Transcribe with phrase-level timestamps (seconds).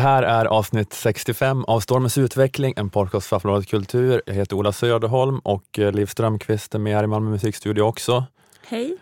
[0.00, 4.22] Det här är avsnitt 65 av Stormens utveckling, en podcast för Aftonbladet Kultur.
[4.26, 8.24] Jag heter Ola Söderholm och eh, Liv Strömqvist är med här i Malmö musikstudio också.
[8.68, 8.96] Hej.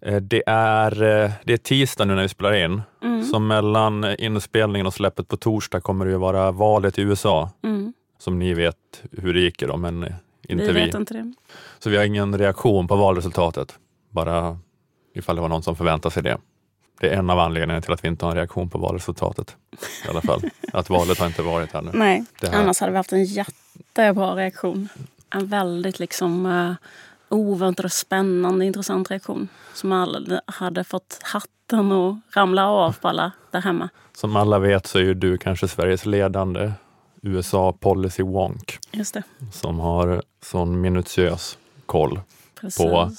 [0.00, 3.24] Eh, Det är, eh, det är tisdag nu när vi spelar in, Mm.
[3.24, 7.92] så mellan inspelningen och släppet på torsdag kommer det ju vara valet i USA, Mm.
[8.18, 10.02] som ni vet hur det gick då, men
[10.48, 10.86] inte vi vi.
[10.86, 11.32] vet inte det.
[11.78, 13.78] Så vi har ingen reaktion på valresultatet,
[14.10, 14.58] bara
[15.14, 16.38] ifall det var någon som förväntar sig det.
[17.00, 19.56] Det är en av anledningarna till att vi inte har en reaktion på valresultatet.
[20.06, 20.42] I alla fall,
[20.72, 21.90] att valet har inte varit här nu.
[21.94, 24.88] Nej, här- annars hade vi haft en jättebra reaktion.
[25.30, 26.72] En väldigt liksom uh,
[27.28, 29.48] oväntad och spännande intressant reaktion.
[29.74, 33.88] Som alla hade fått hatten att ramla av på alla där hemma.
[34.12, 36.72] Som alla vet så är ju du kanske Sveriges ledande
[37.22, 39.22] USA policy wonk Just det.
[39.52, 42.20] som har sån minutiös koll
[42.60, 42.76] Precis.
[42.78, 43.10] På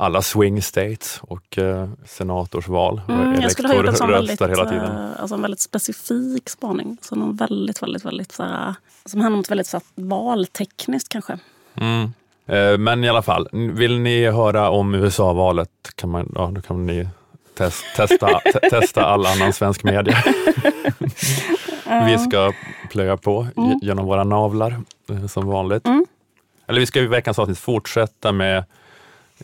[0.00, 3.00] alla swing states och eh, senatorsval.
[3.08, 4.96] Mm, jag skulle ha gjort en sån väldigt, hela tiden.
[4.96, 6.96] eh, alltså en väldigt specifik spaning.
[7.02, 11.08] Så någon väldigt, väldigt, väldigt så här, som handlar om ett väldigt så här, valtekniskt
[11.08, 11.38] kanske.
[11.74, 12.12] Mm.
[12.46, 16.86] Eh, Men i alla fall, vill ni höra om USA-valet kan man, ja, då kan
[16.86, 17.08] ni
[17.58, 20.16] test, testa, te, testa all annan svensk media.
[22.06, 22.52] Vi ska
[22.90, 23.70] plöja på Mm.
[23.70, 24.76] ge- genom våra navlar
[25.10, 25.86] eh, som vanligt.
[25.86, 26.06] Mm.
[26.66, 28.64] Eller vi ska i veckans avsnitt fortsätta med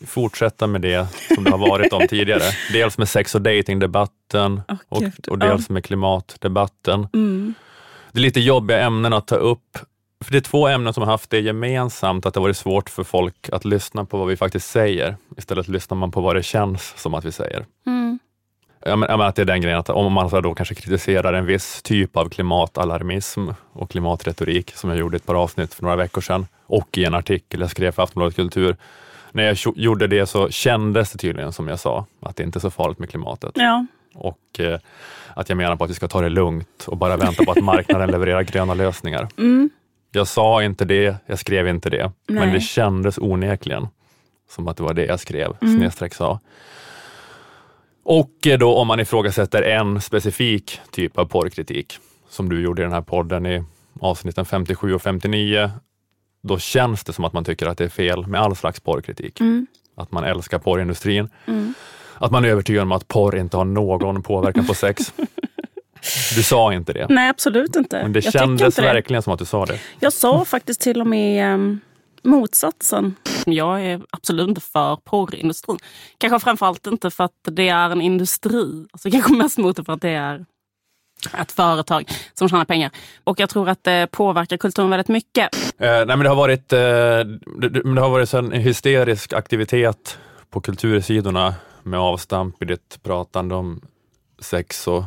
[0.07, 2.43] fortsätta med det som det har varit om tidigare.
[2.73, 7.09] Dels med sex och datingdebatten Åh, och, och dels med klimatdebatten.
[7.15, 7.55] Mm.
[8.13, 9.79] Det är lite jobbiga ämnen att ta upp.
[10.25, 12.91] För det är två ämnen som har haft det gemensamt, att det har varit svårt
[12.91, 15.17] för folk att lyssna på vad vi faktiskt säger.
[15.37, 17.67] Istället lyssnar man på vad det känns som att vi säger.
[17.87, 18.19] Mm.
[18.85, 20.75] Ja, men, ja, men att det är den grejen, att om man så då kanske
[20.75, 25.75] kritiserar en viss typ av klimatalarmism och klimatretorik, som jag gjorde i ett par avsnitt
[25.75, 28.77] för några veckor sedan, och i en artikel jag skrev för Aftonbladet Kultur.
[29.37, 32.61] När jag gjorde det så kändes det tydligen som jag sa, att det inte är
[32.61, 33.51] så farligt med klimatet.
[33.55, 34.79] Ja, Och eh,
[35.35, 37.65] att jag menar på att vi ska ta det lugnt och bara vänta på att
[37.65, 39.29] marknaden levererar gröna lösningar.
[39.39, 39.71] mm.
[40.13, 42.53] Jag sa inte det, jag skrev inte det, men Nej.
[42.53, 43.89] det kändes onekligen
[44.51, 45.79] som att det var det jag skrev, Mm.
[45.79, 46.41] snedstreck sa.
[48.05, 51.99] Och eh, då om man ifrågasätter en specifik typ av porrkritik,
[52.29, 53.65] som du gjorde i den här podden i
[54.01, 55.71] avsnitten 57 och 59,
[56.47, 59.41] då känns det som att man tycker att det är fel med all slags porrkritik.
[59.41, 59.67] Mm.
[59.97, 61.75] Att man älskar porrindustrin, Mm.
[62.15, 65.12] att man är övertygad om att porr inte har någon påverkan på sex.
[66.37, 68.03] Du sa inte det, Nej, absolut inte.
[68.03, 68.87] men det jag kändes inte det.
[68.95, 69.79] verkligen som att du sa det.
[70.01, 71.81] Jag sa faktiskt till och med um,
[72.23, 73.15] motsatsen.
[73.47, 75.79] Jag är absolut inte för porrindustrin.
[76.19, 78.87] Kanske framförallt inte för att det är en industri.
[78.93, 80.45] Alltså kanske mest mot det för att det är
[81.38, 82.91] ett företag som tjänar pengar.
[83.25, 85.54] Och jag tror att det påverkar kulturen väldigt mycket.
[85.78, 90.19] Eh, nej, men det har varit, eh, det, det, har varit en hysterisk aktivitet
[90.50, 93.81] på kultursidorna med avstamp i ditt pratande om
[94.38, 95.05] sex och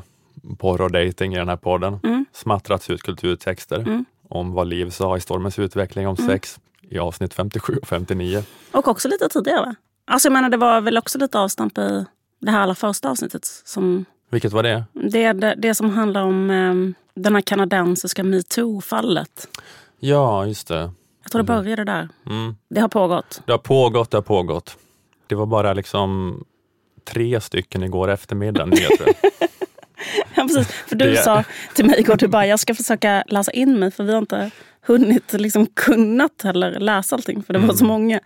[0.58, 2.00] porr och dating i den här podden.
[2.04, 2.26] Mm.
[2.34, 4.06] Smattrats ut kulturtexter Mm.
[4.30, 6.30] om vad Liv sa i Stormens utveckling om Mm.
[6.30, 8.44] sex i avsnitt 57 och 59.
[8.72, 9.60] Och också lite tidigare.
[9.66, 9.76] Va?
[10.08, 12.06] Alltså jag menar, det var väl också lite avstamp i
[12.42, 13.46] det här allra första avsnittet.
[13.46, 14.84] Som, Vilket var det?
[14.94, 19.48] det, det, det som handlar om um, den här kanadensiska metoo-fallet.
[20.00, 20.92] Ja, just det.
[21.24, 22.10] Jag tror det började där.
[22.30, 22.56] Mm.
[22.70, 23.42] Det har pågått.
[23.46, 24.78] Det har pågått, det har pågått.
[25.28, 26.44] Det var bara liksom
[27.14, 29.08] tre stycken igår eftermiddag nyheter.
[30.36, 30.68] Ja, precis.
[30.68, 31.44] För du Det- sa
[31.76, 34.52] till mig igår, du bara, jag ska försöka läsa in mig för vi har inte
[34.88, 37.78] hunnit liksom kunnat heller läsa allting för det var Mm.
[37.78, 38.20] så många.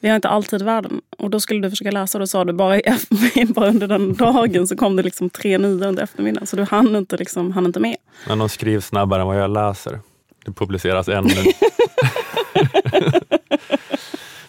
[0.00, 1.00] Vi har inte alltid världen.
[1.18, 2.80] Och då skulle du försöka läsa och då sa du bara,
[3.48, 6.46] bara under den dagen så kom det liksom tre nya under eftermiddagen.
[6.46, 7.96] Så du hann inte, liksom, hann inte med.
[8.28, 10.00] Men de skrivs snabbare än vad jag läser.
[10.44, 11.24] Det publiceras en,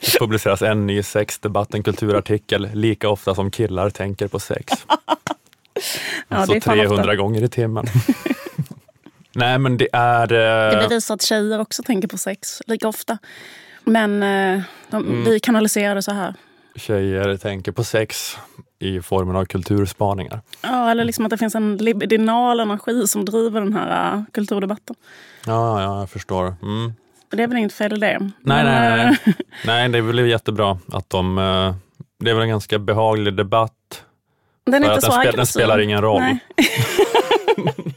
[0.02, 4.74] det publiceras en ny sexdebatt, en kulturartikel, lika ofta som killar tänker på sex.
[6.28, 7.16] Ja, alltså det är fan 300 ofta.
[7.16, 7.86] gånger i timmen.
[9.36, 10.28] Nej men det är...
[10.28, 13.18] Det eh, bevisar att tjejer också tänker på sex lika ofta.
[13.84, 15.24] Men eh, de, Mm.
[15.24, 16.34] vi kanaliserar det så här.
[16.76, 18.38] Tjejer tänker på sex
[18.80, 20.42] i formen av kulturspaningar.
[20.62, 24.96] Ja, eller liksom att det finns en libidinal energi som driver den här uh, kulturdebatten.
[25.46, 26.56] Ja, ja, jag förstår.
[26.62, 26.94] Mm.
[27.31, 28.20] Det är väl inget fel i det.
[28.20, 29.36] Nej, Men, nej, eh, nej.
[29.66, 31.38] nej, det blir jättebra att de...
[31.38, 31.76] eh,
[32.20, 34.04] Det är väl en ganska behaglig debatt.
[34.66, 36.22] Den är inte så den, spel, den spelar ingen roll.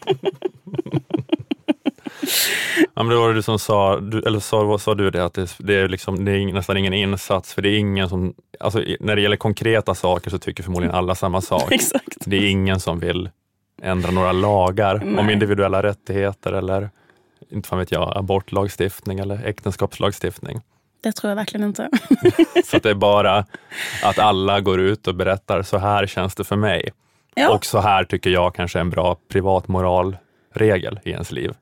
[2.95, 5.25] Ja, men det var det du som sa, du, eller sa, vad sa du det,
[5.25, 8.35] att det, det, är liksom, det är nästan ingen insats, för det är ingen som,
[8.61, 11.73] alltså, när det gäller konkreta saker så tycker förmodligen alla samma sak.
[11.73, 12.17] Exakt.
[12.25, 13.31] Det är ingen som vill
[13.83, 15.33] ändra några lagar om Nej.
[15.33, 16.91] individuella rättigheter eller,
[17.51, 20.61] inte fan vet jag, abortlagstiftning eller äktenskapslagstiftning.
[21.01, 21.91] Det tror jag verkligen inte.
[22.65, 23.45] Så det är bara
[24.03, 26.91] att alla går ut och berättar, så här känns det för mig.
[27.35, 27.51] Ja.
[27.51, 30.17] Och så här tycker jag kanske är en bra privatmoral
[30.55, 31.55] regel i ens liv.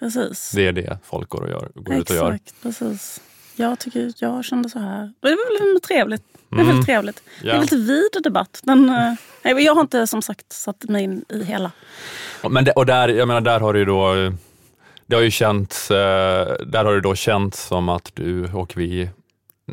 [0.00, 0.52] Precis.
[0.54, 2.38] Det är det folk går, och gör, går ut och Exakt, gör.
[2.62, 3.20] precis.
[3.56, 5.12] Jag tycker jag kände så här.
[5.20, 6.22] Det är väl trevligt.
[6.48, 6.76] Det är Mm.
[6.76, 7.22] väl trevligt.
[7.42, 8.60] Det är väl lite vid debatt.
[8.62, 11.70] Den, eh, nej, jag har inte som sagt satt mig in i hela.
[12.50, 14.14] Men det, och där, jag menar, där har ju då,
[15.06, 19.10] det har ju känts, eh, där har det då känts som att du och vi,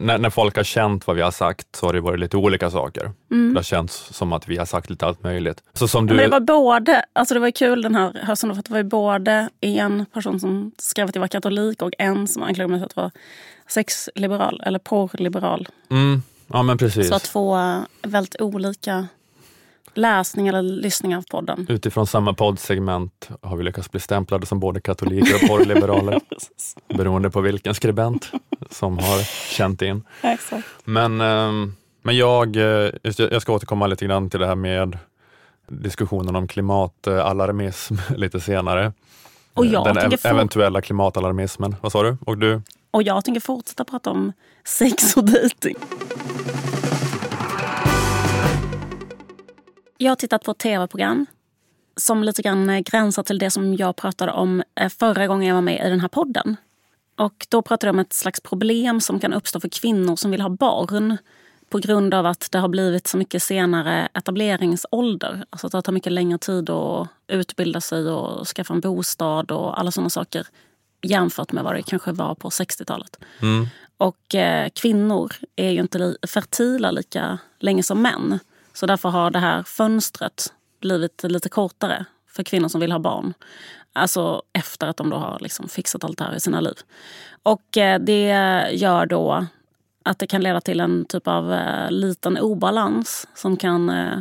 [0.02, 2.70] när, när folk har känt vad vi har sagt så har det varit lite olika
[2.72, 3.12] saker.
[3.30, 5.64] Det har känts som att vi har sagt lite allt möjligt.
[5.74, 8.60] Så som du, Men det var både, alltså det var kul den här hösten för
[8.60, 12.28] att det var ju både en person som skrev att jag var katolik och en
[12.28, 13.12] som anklagade mig för att vara
[13.68, 15.68] sexliberal eller porrliberal.
[15.90, 17.10] mm, ja men precis.
[17.10, 17.58] Så två
[18.02, 19.08] väldigt olika
[19.98, 21.66] läsningar eller lyssningar av podden.
[21.70, 26.20] Utifrån samma poddsegment har vi lyckats bli stämplade som både katoliker och porrliberaler,
[26.98, 28.32] beroende på vilken skribent
[28.72, 29.22] som har
[29.54, 30.04] känt in.
[30.22, 30.68] Exakt.
[30.84, 34.98] Men, ehm, men jag, eh, jag ska återkomma lite grann till det här med
[35.68, 38.94] diskussionen om klimatalarmism lite senare.
[39.54, 41.76] Och jag Den ev- eventuella klimatalarmismen.
[41.82, 42.18] Vad sa du?
[42.26, 42.62] Och du?
[42.92, 44.34] Och jag tänker fortsätta prata om
[44.66, 45.76] sex och dejting.
[49.98, 51.26] Jag har tittat på tv-program
[51.96, 55.56] som lite grann eh, gränsar till det som jag pratade om eh, förra gången jag
[55.56, 56.56] var med i den här podden.
[57.18, 60.42] Och då pratade jag om ett slags problem som kan uppstå för kvinnor som vill
[60.42, 61.18] ha barn
[61.70, 65.46] på grund av att det har blivit så mycket senare etableringsålder.
[65.50, 69.80] Alltså att det tar mycket längre tid att utbilda sig och skaffa en bostad och
[69.80, 70.48] alla sådana saker
[71.02, 73.20] jämfört med vad det kanske var på 60-talet.
[73.42, 73.68] Mm.
[73.98, 78.40] Och eh, kvinnor är ju inte fertila lika länge som män.
[78.78, 83.34] Så därför har det här fönstret blivit lite kortare för kvinnor som vill ha barn.
[83.94, 86.74] Alltså efter att de då har liksom fixat allt det här i sina liv.
[87.44, 88.28] Och eh, det
[88.72, 89.46] gör då
[90.04, 94.20] att det kan leda till en typ av eh, liten obalans som kan eh,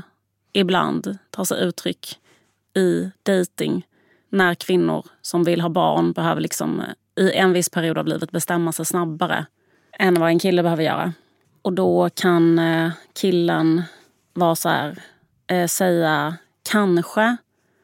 [0.53, 2.19] ibland ta sig uttryck
[2.75, 3.87] i dating
[4.31, 6.83] när kvinnor som vill ha barn behöver liksom
[7.21, 9.47] i en viss period av livet bestämma sig snabbare
[9.93, 11.13] än vad en kille behöver göra.
[11.63, 12.61] Och då kan
[13.13, 13.83] killen
[14.37, 15.03] vara så här,
[15.47, 16.37] eh, säga
[16.71, 17.37] kanske.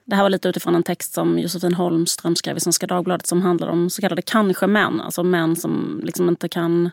[0.04, 3.42] Det här var lite utifrån en text som Josefin Holmström skrev i Svenska Dagbladet som
[3.42, 5.00] handlade om så kallade kanske-män.
[5.00, 6.90] Alltså män som liksom inte kan...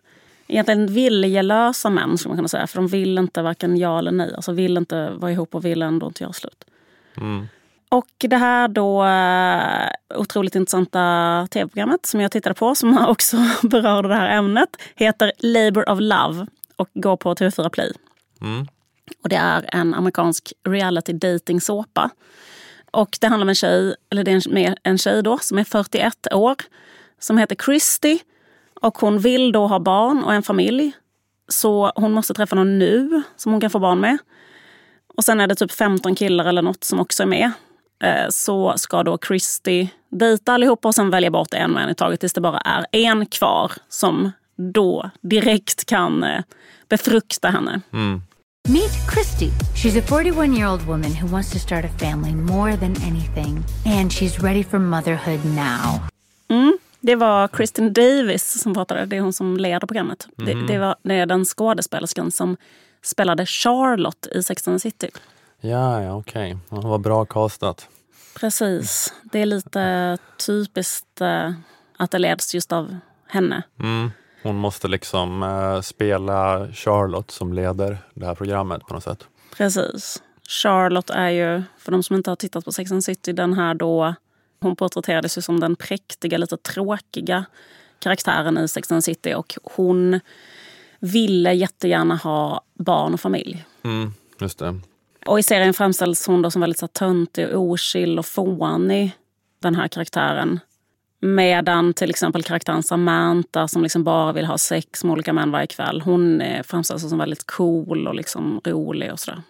[0.48, 2.68] Egentligen viljelösa män, skulle man kunna säga.
[2.68, 4.34] För de vill inte varken ja eller nej.
[4.36, 6.66] Alltså vill inte vara ihop och vill ändå inte göra slut.
[7.18, 7.48] Mm.
[7.90, 14.08] Och det här då eh, otroligt intressanta tv-programmet som jag tittade på, som också berörde
[14.08, 17.94] det här ämnet, heter Labour of Love och går på TV4 Play.
[18.42, 18.68] Mm.
[19.24, 22.10] Och det är en amerikansk reality dating såpa.
[22.92, 25.64] Och det handlar om en tjej, eller det är en, en tjej då, som är
[25.64, 26.56] 41 år,
[27.20, 28.20] som heter Christy.
[28.82, 30.92] Och hon vill då ha barn och en familj.
[31.48, 34.18] Så hon måste träffa någon nu som hon kan få barn med.
[35.16, 37.52] Och sen är det typ 15 killar eller något som också är med.
[38.04, 41.96] Eh, så ska då Christy dejta allihopa och sen välja bort en och en i
[41.96, 46.42] taget tills det bara är en kvar som då direkt kan eh,
[46.90, 47.82] befrukta henne.
[47.94, 48.22] Mm.
[48.68, 49.52] Meet Christy.
[49.76, 53.64] She's a 41 year old woman who wants to start a family more than anything,
[53.86, 56.00] and she's ready for motherhood now.
[56.50, 59.06] Mm, det var Kristin Davis som pratade.
[59.06, 60.28] Det är hon som leder programmet.
[60.36, 62.58] Det, det, var, det är den skådespelerskan som
[63.02, 65.10] spelade Charlotte i Sex and the City.
[65.62, 66.58] Ja, ja okej.
[66.70, 67.88] Det var bra castat.
[68.40, 69.14] Precis.
[69.24, 71.52] Det är lite typiskt eh,
[71.98, 72.98] att det leds just av
[73.28, 73.64] henne.
[73.80, 74.12] Mm.
[74.44, 79.28] Hon måste liksom eh, spela Charlotte som leder det här programmet på något sätt.
[79.58, 80.24] Precis.
[80.50, 83.74] Charlotte är ju, för de som inte har tittat på Sex and City, den här
[83.74, 84.16] då...
[84.62, 87.46] Hon porträtterades ju som den präktiga, lite tråkiga
[88.00, 89.34] karaktären i Sex and City.
[89.34, 90.20] Och hon
[91.00, 93.66] ville jättegärna ha barn och familj.
[93.84, 94.14] Mm.
[94.42, 94.80] Just det.
[95.26, 99.12] Och i serien framställs hon då som väldigt så här, töntig, och ochill och fånig.
[99.60, 100.60] Den här karaktären.
[101.22, 105.68] Medan till exempel karaktären Samantha som liksom bara vill ha sex med olika män varje
[105.68, 106.02] kväll.
[106.02, 109.42] Hon eh, framställs som väldigt cool och liksom rolig och sådär.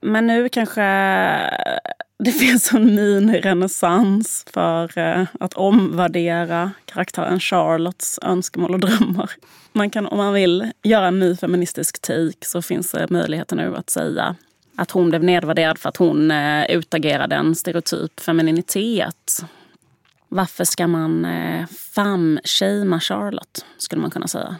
[0.00, 0.82] Men nu kanske
[2.18, 9.30] det finns en mini-renässans för eh, att omvärdera karaktären Charlottes önskemål och drömmar.
[9.72, 13.76] Man kan, om man vill göra en ny feministisk take så finns det möjligheter nu
[13.76, 14.36] att säga
[14.76, 19.44] att hon blev nedvärderad för att hon eh, utagerade en stereotyp femininitet.
[20.34, 24.56] Varför ska man eh, famshamea Charlotte, skulle man kunna säga.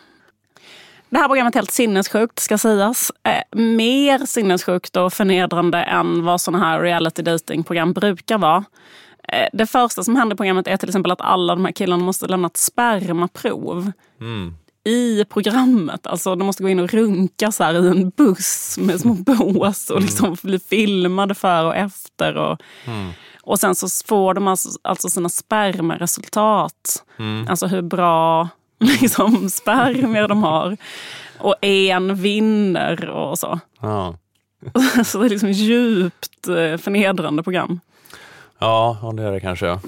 [1.09, 3.13] Det här programmet är helt sinnessjukt, ska sägas.
[3.23, 8.65] Eh, mer sinnessjukt och förnedrande än vad såna här reality dating-program brukar vara.
[9.29, 12.05] Eh, det första som händer i programmet är till exempel att alla de här killarna
[12.05, 13.93] måste lämna ett spermaprov.
[14.21, 14.55] Mm.
[14.85, 16.07] i programmet.
[16.07, 19.91] Alltså de måste gå in och runka så här i en buss med små bås
[19.91, 22.37] och liksom bli filmade före och efter.
[22.37, 22.61] Och,
[23.43, 27.05] och sen så får de alltså, alltså sina spermaresultat.
[27.49, 30.77] Alltså hur bra liksom, spermier de har.
[31.39, 33.61] Och en vinner och så.
[33.81, 34.17] Ja.
[35.05, 37.81] Så det är liksom djupt eh, förnedrande program.
[38.59, 39.79] Ja, ja, det är det kanske.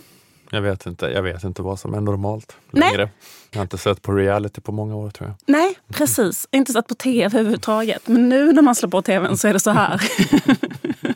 [0.50, 2.90] Jag vet inte, jag vet inte vad som är normalt Nej.
[2.90, 3.11] längre.
[3.50, 5.37] Jag har inte sett på reality på många år tror jag.
[5.46, 6.49] Nej, precis.
[6.50, 8.08] Inte sett på tv överhuvudtaget.
[8.08, 10.00] Men nu när man slår på tvn så är det så här.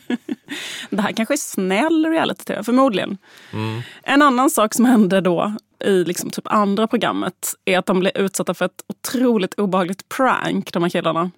[0.91, 3.19] det här kanske är snäll reality-tv, förmodligen.
[4.03, 5.53] En annan sak som hände då
[5.85, 10.73] i liksom typ andra programmet är att de blev utsatta för ett otroligt obehagligt prank,
[10.73, 11.31] de här killarna.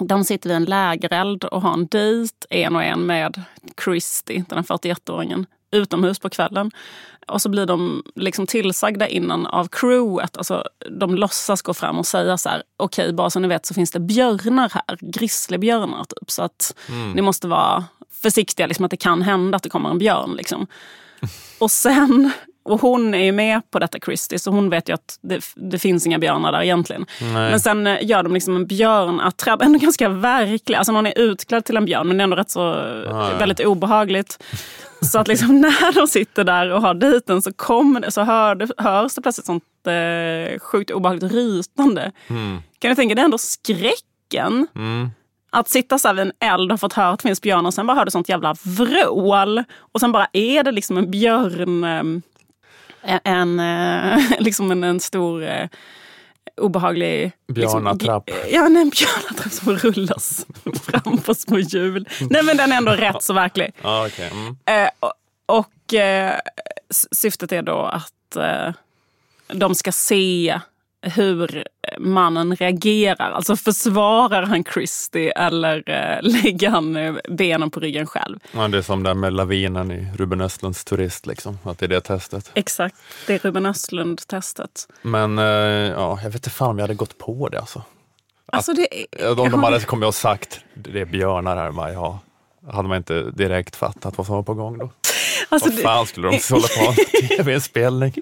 [0.00, 3.42] De sitter vid en lägereld och har en dejt en och en med
[3.84, 6.70] Christy, den här 41-åringen, utomhus på kvällen.
[7.26, 10.36] Och så blir de liksom tillsagda innan av crewet.
[10.36, 10.64] Alltså,
[11.00, 13.90] de låtsas gå fram och säga så här, okej, bara så ni vet så finns
[13.90, 16.30] det björnar här, grizzlybjörnar typ.
[16.30, 16.74] Så att
[17.14, 17.84] ni måste vara
[18.22, 20.34] försiktiga, liksom, att det kan hända att det kommer en björn.
[20.36, 20.66] Liksom.
[21.58, 22.30] Och sen,
[22.64, 25.78] och hon är ju med på detta Christie, så hon vet ju att det, det
[25.78, 27.06] finns inga björnar där egentligen.
[27.32, 30.76] Men sen eh, gör de liksom en björnattrapp, ändå ganska verklig.
[30.76, 32.60] Alltså någon är utklädd till en björn, men det är ändå rätt så
[33.06, 33.30] ja.
[33.38, 34.42] väldigt obehagligt.
[35.00, 39.14] Så att liksom när de sitter där och har dejten så, kommer så hör hörs
[39.14, 42.12] det plötsligt sånt eh, sjukt obehagligt rytande.
[42.78, 44.66] Kan du tänka dig ändå skräcken?
[45.50, 47.66] Att sitta så här vid en eld och ha fått höra att det finns björnar
[47.66, 49.64] och sen bara hör du sånt jävla vrål.
[49.78, 52.02] Och sen bara är det liksom en björn, eh,
[53.24, 55.68] en, eh, liksom en, en stor eh,
[56.56, 57.32] obehaglig...
[57.48, 58.30] Björnatrapp.
[58.30, 60.46] Liksom, ja, en björnatrapp som rullas
[60.82, 62.08] fram på små hjul.
[62.30, 63.72] Nej men den är ändå rätt så verklig.
[63.82, 64.30] Ja, okej.
[64.32, 64.56] Mm.
[64.66, 65.12] Eh, och
[65.46, 66.40] och eh,
[67.16, 68.72] syftet är då att eh,
[69.48, 70.60] de ska se
[71.04, 71.64] hur
[71.98, 73.30] mannen reagerar.
[73.30, 78.38] Alltså försvarar han Christie eller eh, lägger han eh, benen på ryggen själv?
[78.52, 81.58] Ja, det är som där med lavinen i Ruben Östlunds Turist, liksom.
[81.64, 82.50] att det är det testet.
[82.54, 82.96] Exakt,
[83.26, 84.88] det är Ruben Östlund-testet.
[85.02, 87.60] Men eh, ja, jag vet inte fan om jag hade gått på det.
[87.60, 87.82] Alltså.
[88.46, 92.18] Alltså det, Om de hade kommit och sagt det är björnar här, bara, ja,
[92.72, 94.90] hade man inte direkt fattat vad som var på gång då.
[95.48, 98.12] alltså Vad fan skulle de hålla på med en tv-inspelning?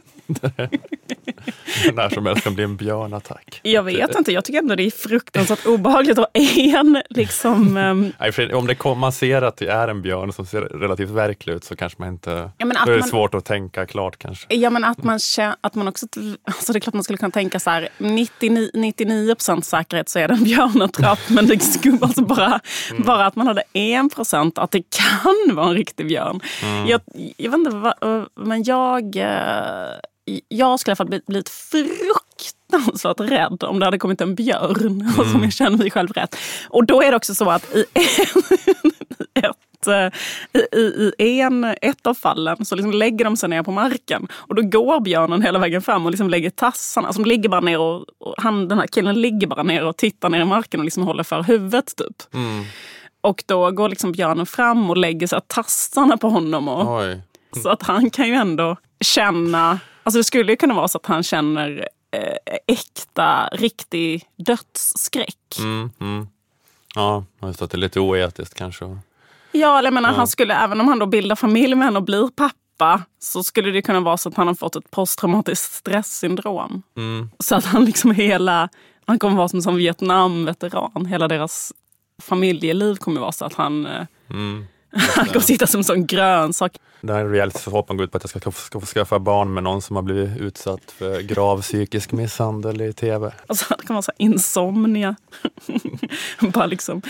[1.94, 3.61] När som helst kan bli en björnattack.
[3.62, 7.76] jag vet inte, jag tycker ändå det är fruktansvärt obehagligt att en liksom...
[7.76, 11.11] ehm, Nej, Om det kom, man ser att det är en björn som ser relativt
[11.11, 12.50] verklig ut så kanske man inte...
[12.58, 14.54] Ja, men att då är det man- svårt att tänka klart kanske.
[14.54, 15.20] Ja, men att man,
[15.61, 16.06] att man också...
[16.44, 20.28] Alltså det är klart man skulle kunna tänka så här, 99, 99 säkerhet så är
[20.28, 21.18] det en björnattrapp.
[21.28, 22.61] men det skulle alltså bara,
[23.04, 26.40] bara att man hade 1 procent att det kan vara en riktig björn.
[26.87, 27.00] Jag,
[27.37, 27.92] jag vet inte,
[28.37, 29.16] men jag...
[30.48, 35.12] Jag skulle i alla fall bli- blivit fruktansvärt rädd om det hade kommit en björn.
[35.18, 36.36] Och som jag känner mig själv rätt.
[36.68, 37.84] Och då är det också så att i
[39.34, 43.62] ett, eh, i, i, i en, ett av fallen så liksom lägger de sig ner
[43.62, 47.06] på marken och då går björnen hela vägen fram och liksom lägger tassarna.
[47.06, 49.96] Alltså de ligger bara ner och, och han, den här killen ligger bara ner och
[49.96, 52.22] tittar ner i marken och liksom håller för huvudet typ.
[53.20, 56.68] Och då går liksom björnen fram och lägger sig tassarna på honom.
[56.68, 57.20] Och, Oj.
[57.62, 61.06] Så att han kan ju ändå känna, alltså det skulle ju kunna vara så att
[61.06, 65.59] han känner eh, äkta, riktig dödsskräck.
[65.59, 66.28] Mm, mm.
[66.94, 68.99] Ja, just att det är lite oetiskt kanske.
[69.52, 72.04] Ja, eller jag menar, han skulle, även om han då bildar familj med henne och
[72.04, 76.82] blir pappa så skulle det kunna vara så att han har fått ett posttraumatiskt stresssyndrom.
[76.97, 77.30] Mm.
[77.38, 78.68] Så att han liksom hela,
[79.06, 81.06] han kommer vara som, som Vietnam-veteran.
[81.06, 81.73] Hela deras
[82.23, 84.66] familjeliv kommer vara så att han, eh, Mm.
[84.92, 86.76] Han kommer sitta som en sån grönsak.
[87.00, 89.82] Det här reality-förhoppen går ut på att jag ska, ska få skaffa barn med någon
[89.82, 93.32] som har blivit utsatt för grav psykisk misshandel i tv.
[93.46, 95.16] Alltså, det kan vara så insomnia.
[96.40, 97.02] bara liksom,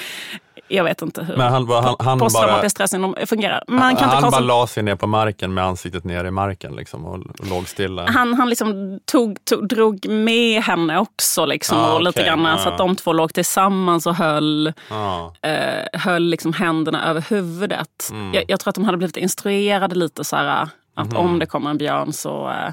[0.77, 3.65] jag vet inte hur Men han, bara- han, han bara, posttraumatiskt stresssyndrom fungerar.
[3.69, 6.31] Man kan inte han bara koncentrera la sig ner på marken med ansiktet ner i
[6.31, 8.07] marken liksom, och, och låg stilla.
[8.11, 11.47] han, han liksom tog, tog, drog med henne också.
[11.47, 12.59] Liksom, Ah, och lite okej, grann, ah.
[12.59, 15.35] Så att de två låg tillsammans och höll, Ja.
[15.43, 18.09] eh, höll liksom händerna över huvudet.
[18.11, 18.35] Mm.
[18.35, 21.17] Jag, jag tror att de hade blivit instruerade lite så här, att Mhm.
[21.17, 22.73] om det kommer en björn så eh,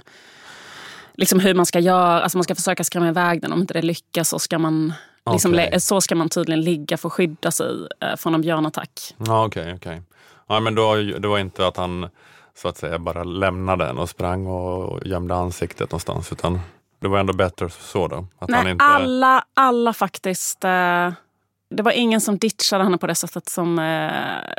[1.18, 2.22] liksom hur man ska göra.
[2.22, 3.54] Alltså man ska försöka skrämma iväg den.
[3.54, 4.94] Om inte det lyckas så ska man,
[5.32, 9.16] liksom, lä- så ska man tydligen ligga för att skydda sig eh, från en björnattack.
[9.18, 10.02] Ja, okej, okej.
[10.48, 12.10] Ja, men då, det var inte att han
[12.56, 16.60] så att säga bara lämnade den och sprang och gömde ansiktet någonstans, utan
[17.02, 18.16] det var ändå bättre så då?
[18.40, 18.86] Att han Nej, inte...
[18.86, 20.64] alla, alla faktiskt.
[20.64, 21.12] Eh,
[21.76, 24.12] det var ingen som ditchade henne på det sättet som eh,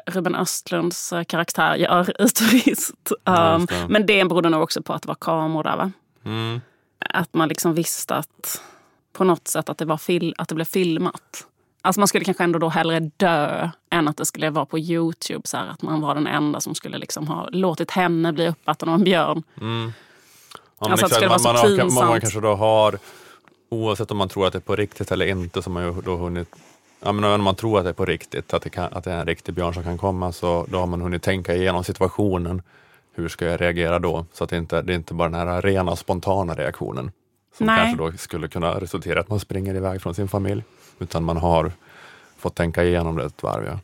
[0.07, 3.13] Ruben Östlunds karaktär gör i Turist.
[3.25, 3.87] Ja, Um, det.
[3.89, 5.77] men det berodde nog också på att det var kameror där.
[5.77, 5.93] Va?
[6.25, 6.61] Mm.
[7.11, 8.63] Att man liksom visste att
[9.13, 11.47] på något sätt att det, var fil, att det blev filmat.
[11.83, 15.41] Alltså man skulle kanske ändå då hellre dö än att det skulle vara på Youtube.
[15.45, 18.89] Så här, att man var den enda som skulle liksom ha låtit henne bli uppäten
[18.89, 19.43] av en björn.
[19.61, 19.93] Mm.
[20.81, 21.23] Ja, Alltså exakt.
[21.23, 22.21] så man, man, man, man pinsamt.
[22.21, 22.99] kanske då har,
[23.69, 26.01] oavsett om man tror att det är på riktigt eller inte, så har man ju
[26.03, 26.49] då hunnit
[27.03, 29.13] Ja, men om man tror att det är på riktigt, att det, kan, att det
[29.13, 32.63] är en riktig björn som kan komma, så då har man hunnit tänka igenom situationen.
[33.15, 34.27] Hur ska jag reagera då?
[34.33, 37.11] Så att det inte det är inte bara den här rena spontana reaktionen
[37.57, 37.77] som Nej.
[37.79, 40.65] kanske då skulle kunna resultera i att man springer iväg från sin familj.
[40.99, 41.73] Utan man har
[42.39, 43.65] fått tänka igenom det ett varv.
[43.67, 43.79] Ja.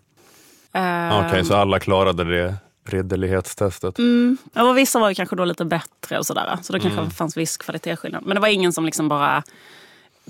[1.20, 2.54] Eh, Okej, så alla klarade det
[2.85, 3.99] ridderlighetstestet.
[3.99, 4.37] Mm.
[4.52, 6.58] Ja, och vissa var ju kanske då lite bättre och sådär.
[6.62, 7.11] Så det kanske Mm.
[7.11, 8.26] fanns viss kvalitetsskillnad.
[8.26, 9.42] Men det var ingen som liksom bara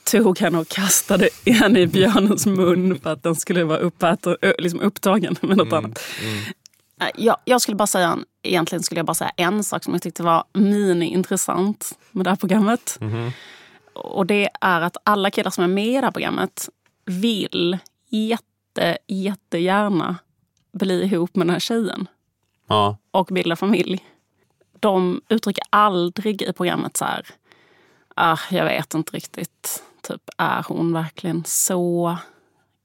[0.05, 4.81] tog henne och kastade henne i björnens mun för att den skulle vara uppäten, liksom
[4.81, 5.99] upptagen med något annat.
[6.23, 6.53] Eh,
[7.15, 10.03] Jag, jag skulle bara säga, en- egentligen skulle jag bara säga en sak som jag
[10.03, 12.99] tyckte var mini-intressant med det här programmet.
[13.95, 16.69] Och det är att alla killar som är med i det här programmet
[17.05, 20.17] vill jätte, jättegärna
[20.73, 22.09] bli ihop med den här tjejen
[22.69, 24.05] Ja, och bilda familj.
[24.81, 27.27] De uttrycker aldrig i programmet så här,
[28.17, 32.17] ah, jag vet inte riktigt, typ är hon verkligen så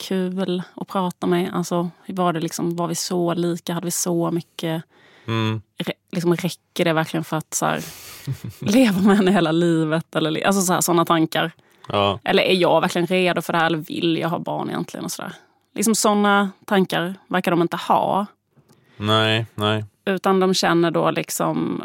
[0.02, 1.54] kul att prata med?
[1.54, 3.74] Alltså, var, det liksom, var vi så lika?
[3.74, 4.84] Hade vi så mycket?
[5.26, 5.62] mm.
[5.78, 7.84] Re, liksom, räcker det verkligen för att så här,
[8.60, 10.16] leva med henne hela livet?
[10.16, 11.52] Eller, alltså så här, sådana tankar.
[11.88, 12.20] ja.
[12.24, 13.66] Eller är jag verkligen redo för det här?
[13.66, 15.06] Eller vill jag ha barn egentligen?
[15.06, 15.34] Och så där.
[15.76, 18.26] Liksom sådana tankar verkar de inte ha.
[18.98, 19.86] nej, nej.
[20.06, 21.84] Utan de känner då liksom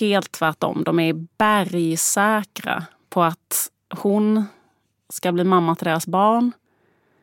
[0.00, 0.82] helt tvärtom.
[0.84, 4.44] De är bergsäkra på att hon
[5.08, 6.52] ska bli mamma till deras barn.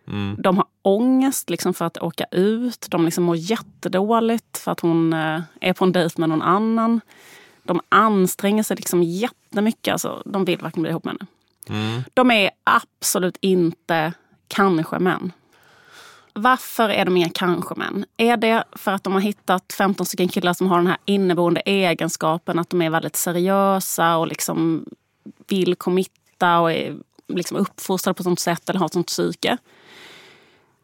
[0.07, 0.35] Mm.
[0.41, 2.87] De har ångest liksom för att åka ut.
[2.89, 7.01] De liksom mår jättedåligt för att hon eh, är på en dejt med någon annan.
[7.63, 9.91] De anstränger sig liksom jättemycket.
[9.91, 11.27] Alltså, de vill verkligen bli ihop med henne.
[11.69, 12.03] Mm.
[12.13, 14.13] De är absolut inte
[14.47, 15.31] kanske-män.
[16.33, 18.05] Varför är de inga kanske-män?
[18.17, 21.61] Är det för att de har hittat 15 stycken killar som har den här inneboende
[21.61, 24.85] egenskapen att de är väldigt seriösa och liksom
[25.47, 29.57] vill committa och är liksom uppfostrade på ett sånt sätt eller har ett sånt psyke?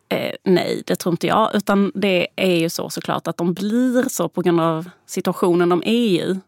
[0.10, 1.56] Eh, nej, det tror inte jag.
[1.56, 5.84] Utan det är ju så såklart att de blir så på grund av situationen de
[5.86, 6.40] är i.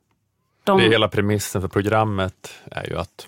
[0.63, 3.27] De, Det är hela premissen för programmet är ju att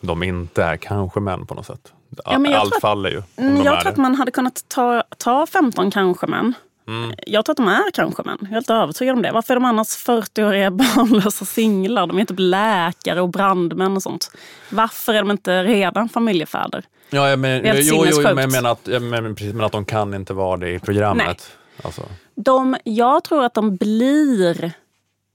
[0.00, 1.92] de inte är kanske män på något sätt.
[2.24, 3.22] Ja, Allt att- faller ju.
[3.36, 6.54] Mm, jag tror att man hade kunnat ta, ta 15 kanske-män.
[6.86, 7.14] Mm.
[7.26, 8.38] Jag tror att de är kanske-män.
[8.40, 9.32] Jag är helt övertygad om det.
[9.32, 12.06] Varför är de annars 40-åriga barnlösa singlar?
[12.06, 14.30] De är inte läkare och brandmän och sånt.
[14.70, 16.84] Varför är de inte redan familjefäder?
[17.10, 19.54] Ja, jag men, Det är helt jo, jo, men jag menar att, jag men, precis,
[19.54, 21.56] men att de kan inte vara det i programmet.
[21.82, 22.02] Alltså,
[22.34, 24.72] De, jag tror att de blir...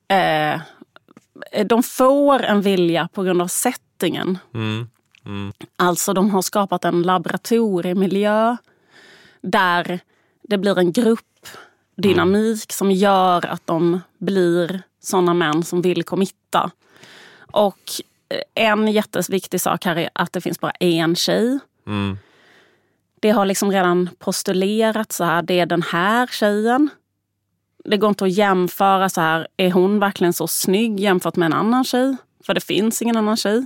[0.08, 0.60] Eh,
[1.66, 4.38] de får en vilja på grund av settingen.
[4.54, 4.90] mm,
[5.26, 8.58] mm, Alltså de har skapat en laboratoriemiljö
[9.42, 10.00] där
[10.44, 10.92] det blir en
[12.00, 16.72] gruppdynamik som gör att de blir såna män som vill committa.
[17.52, 17.80] Och
[18.30, 21.60] eh, en jätteviktig sak här är att det finns bara en tjej.
[21.88, 22.18] mm,
[23.20, 26.90] Det har liksom redan postulerats så här, det är den här tjejen.
[27.86, 31.54] Det går inte att jämföra så här, är hon verkligen så snygg jämfört med en
[31.54, 32.16] annan tjej?
[32.46, 33.66] För det finns ingen annan tjej.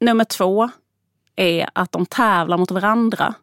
[0.00, 0.70] Nummer två
[1.36, 3.34] är att de tävlar mot varandra.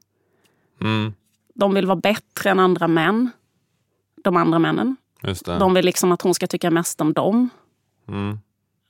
[0.81, 1.13] mm,
[1.53, 3.31] De vill vara bättre än andra män.
[4.23, 4.95] De andra männen.
[5.59, 7.49] De vill liksom att hon ska tycka mest om dem.
[8.07, 8.39] Mm,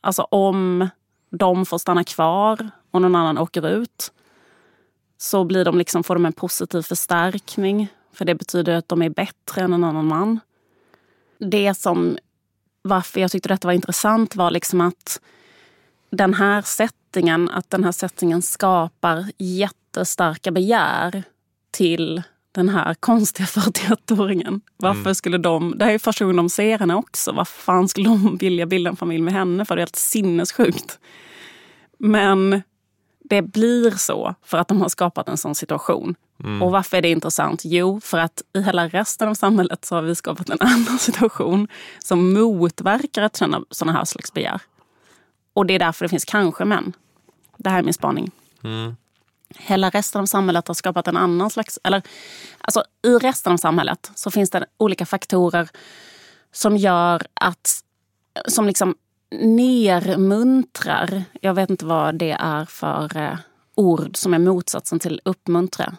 [0.01, 0.89] Alltså om
[1.29, 4.11] de får stanna kvar och någon annan åker ut
[5.17, 7.87] så blir de liksom, får de en positiv förstärkning.
[8.13, 10.39] För det betyder att de är bättre än en annan man.
[11.39, 12.17] Det som
[12.81, 15.21] varför jag tyckte detta var intressant var liksom att
[16.09, 21.23] den här settingen, att den här settingen skapar jättestarka begär
[21.71, 22.23] till
[22.57, 24.61] den här konstiga 41-åringen.
[24.77, 27.31] Varför skulle de, det här är första gången de ser henne också.
[27.31, 29.65] Varför fan skulle de vilja bilda en familj med henne?
[29.65, 30.99] För det är helt sinnessjukt.
[31.99, 32.61] Men
[33.23, 36.15] det blir så för att de har skapat en sån situation.
[36.61, 37.61] Och varför är det intressant?
[37.65, 41.67] Jo, för att i hela resten av samhället så har vi skapat en annan situation
[41.99, 44.61] som motverkar att känna sådana här slags begär.
[45.53, 46.93] Och det är därför det finns kanske män.
[47.57, 48.31] Det här är min spaning.
[48.63, 48.95] mm,
[49.55, 51.79] Hela resten av samhället har skapat en annan slags...
[51.83, 52.01] Eller,
[52.61, 55.69] alltså, I resten av samhället så finns det olika faktorer
[56.51, 57.79] som gör att...
[58.47, 58.95] Som liksom
[59.31, 61.23] nermuntrar.
[61.41, 63.37] Jag vet inte vad det är för eh,
[63.75, 65.97] ord som är motsatsen till uppmuntra.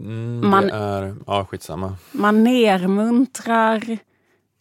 [0.00, 1.96] mm, Man- är, ja skitsamma.
[2.12, 3.98] Man nermuntrar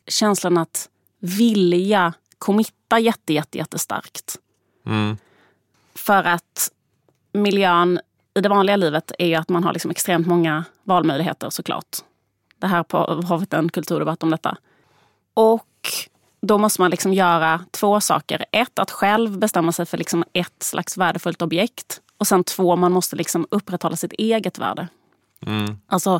[0.07, 4.37] känslan att vilja committa jätte, jätte, jättestarkt.
[4.85, 5.17] Mm,
[5.95, 6.71] För att
[7.33, 7.99] miljön
[8.33, 11.97] i det vanliga livet är ju att man har liksom extremt många valmöjligheter såklart.
[12.57, 14.57] Det här på, har varit en kulturdebatt om detta.
[15.33, 15.67] Och
[16.41, 18.45] då måste man liksom göra två saker.
[18.51, 22.01] Ett, att själv bestämma sig för liksom ett slags värdefullt objekt.
[22.17, 24.87] Och sen två, man måste liksom upprätthålla sitt eget värde.
[25.45, 25.77] Mm.
[25.87, 26.19] Alltså,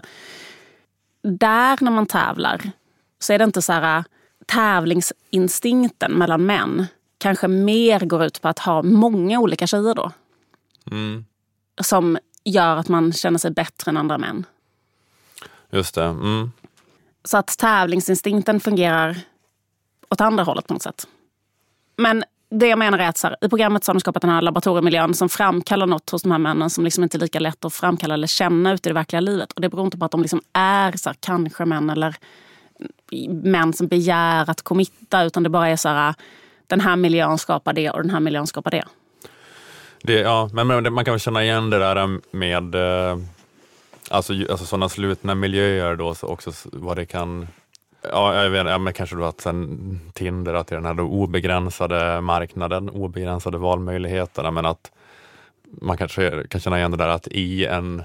[1.24, 2.72] där när man tävlar
[3.20, 4.04] så är det inte så här
[4.46, 10.12] tävlingsinstinkten mellan män kanske mer går ut på att ha många olika tjejer då.
[10.92, 11.26] Mm.
[11.82, 14.46] Som gör att man känner sig bättre än andra män.
[15.72, 16.04] Just det.
[16.04, 16.52] Mm.
[17.24, 19.18] Så att tävlingsinstinkten fungerar
[20.10, 21.08] åt andra hållet på något sätt.
[21.98, 24.32] Men det jag menar är att så här, i programmet så har de skapat den
[24.32, 27.66] här laboratoriemiljön som framkallar något hos de här männen som liksom inte är lika lätt
[27.66, 29.52] att framkalla eller känna ute i det verkliga livet.
[29.52, 32.16] Och det beror inte på att de liksom är så här, kanske män eller
[33.30, 36.16] män som begär att committa utan det bara är så här,
[36.68, 38.86] den här miljön skapar det och den här miljön skapar det.
[40.04, 43.18] Det, ja, men men man kan väl känna igen det där med eh,
[44.10, 47.48] alltså, alltså sådana slutna miljöer då, också vad det kan
[48.04, 50.94] Ja, jag vet, ja, men kanske då att sen Tinder, att det är den här
[50.94, 54.92] då obegränsade marknaden, obegränsade valmöjligheterna, men att
[55.64, 58.04] man kanske kan känna igen det där att i en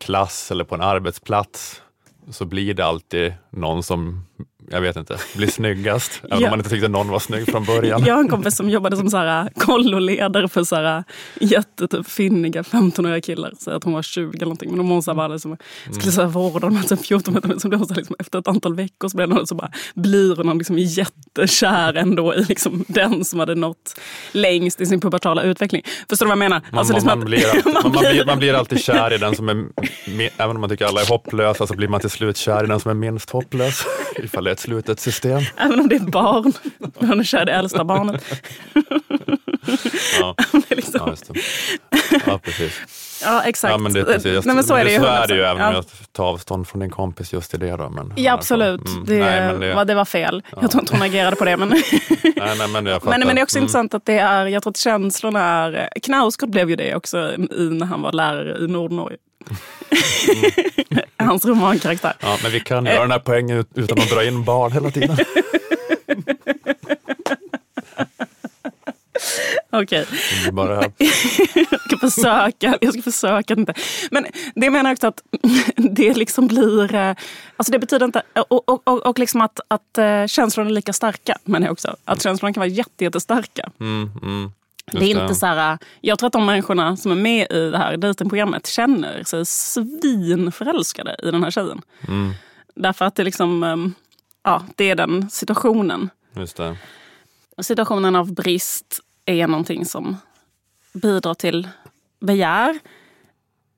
[0.00, 1.82] klass eller på en arbetsplats
[2.30, 4.26] så blir det alltid någon som,
[4.70, 6.20] jag vet inte, blir snyggast.
[6.24, 6.46] Även Ja.
[6.46, 8.04] om man inte tyckte någon var snygg från början.
[8.04, 11.04] Jag har en kompis som jobbade som så här, kolloledare för så här,
[11.40, 13.52] jättetyp finniga 15-åriga killar.
[13.58, 14.68] Så att hon var 20 eller någonting.
[14.70, 15.56] Men de var så här, bara liksom,
[15.92, 17.58] skulle så här, vårda de här typ 14 meter.
[17.58, 19.70] Så blev hon så här, liksom, efter ett antal veckor så blev hon så bara,
[19.94, 24.00] blir hon liksom jättekär ändå i liksom, den som hade nått
[24.32, 25.82] längst i sin pubertala utveckling.
[26.08, 26.62] Förstår du vad jag menar?
[26.70, 29.12] Man, Alltså, man, liksom man, att- blir, man man, man, blir- man blir alltid kär
[29.12, 29.64] i den som är,
[30.36, 32.80] även om man tycker alla är hopplösa så blir man till slut kär i den
[32.80, 33.84] som är minst hopplös.
[34.22, 35.40] Ifall det ett slutet system.
[35.56, 37.24] Även om det är ett barn.
[37.24, 38.24] Kär i det äldsta barnet.
[40.20, 40.34] Ja,
[40.68, 41.40] Det liksom, ja, just det.
[42.26, 42.80] ja precis.
[43.24, 43.72] ja, exakt.
[43.72, 44.24] Ja, men det, precis.
[44.34, 44.98] Jag, Nej, men så är det ju.
[44.98, 45.44] så är det ju 100%.
[45.50, 45.74] även om Ja.
[45.74, 47.76] jag tar avstånd från din kompis just i det.
[47.76, 48.86] Då, men, Ja, absolut.
[48.88, 50.42] Mm, Det, nej, det, var, det var fel.
[50.60, 51.56] Jag tror inte hon agerade på det.
[51.56, 51.82] Men, nej,
[52.58, 53.18] nej, men jag fattar.
[53.18, 53.64] men, men det är också Mm.
[53.64, 55.88] intressant att det är, jag tror att känslorna är...
[56.02, 59.16] Knausgård blev ju det också i, när han var lärare i Nordnorge.
[61.16, 62.12] Hans romankaraktär.
[62.20, 64.90] Ja, men vi kan göra den här poängen ut- utan att dra in barn hela
[64.90, 65.16] tiden.
[69.72, 70.06] Okej,
[70.52, 70.92] bara här.
[71.70, 72.78] jag ska försöka.
[72.80, 73.74] Jag ska försöka inte.
[74.10, 75.22] Men det menar jag också att
[75.76, 76.94] det liksom blir...
[76.94, 77.14] eh,
[77.56, 78.22] Alltså det betyder inte...
[78.48, 81.96] Och, och, och, och liksom att, att eh, känslorna är lika starka, menar jag också.
[82.04, 83.70] Att känslorna kan vara jätte, jättestarka.
[83.80, 84.52] Mm, mm.
[84.92, 87.78] Det är inte så här, jag tror att de människorna som är med i det
[87.78, 91.82] här dejtingprogrammet känner sig svinförälskade i den här tjejen.
[92.08, 92.32] Mm,
[92.74, 93.94] Därför att det, liksom, ehm,
[94.42, 96.10] ja, det är den situationen.
[96.36, 96.76] just det.
[97.62, 100.16] Situationen av brist är någonting som
[100.92, 101.68] bidrar till
[102.20, 102.78] begär.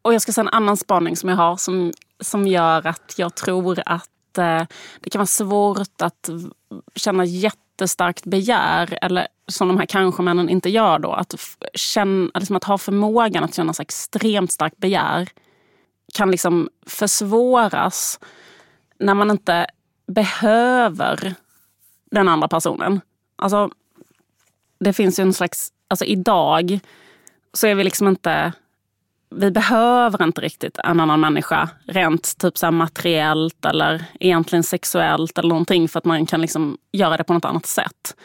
[0.02, 3.34] Och jag ska säga en annan spaning som jag har som, som gör att jag
[3.34, 4.62] tror att eh,
[5.00, 6.30] det kan vara svårt att
[6.94, 7.24] känna
[7.72, 8.98] jättestarkt begär.
[9.02, 11.12] Eller som de här kanske-männen inte gör då.
[11.12, 11.34] Att,
[11.74, 15.28] känna, liksom att ha förmågan att känna så extremt starkt begär
[16.14, 18.20] kan liksom försvåras
[18.98, 19.66] när man inte
[20.06, 21.34] behöver
[22.10, 23.00] den andra personen.
[23.36, 23.70] Alltså,
[24.80, 25.72] det finns ju en slags...
[25.88, 26.80] Alltså idag
[27.52, 28.52] så är vi liksom inte...
[29.34, 35.48] Vi behöver inte riktigt en annan människa rent typ så materiellt eller egentligen sexuellt eller
[35.48, 38.16] någonting för att man kan liksom göra det på något annat sätt.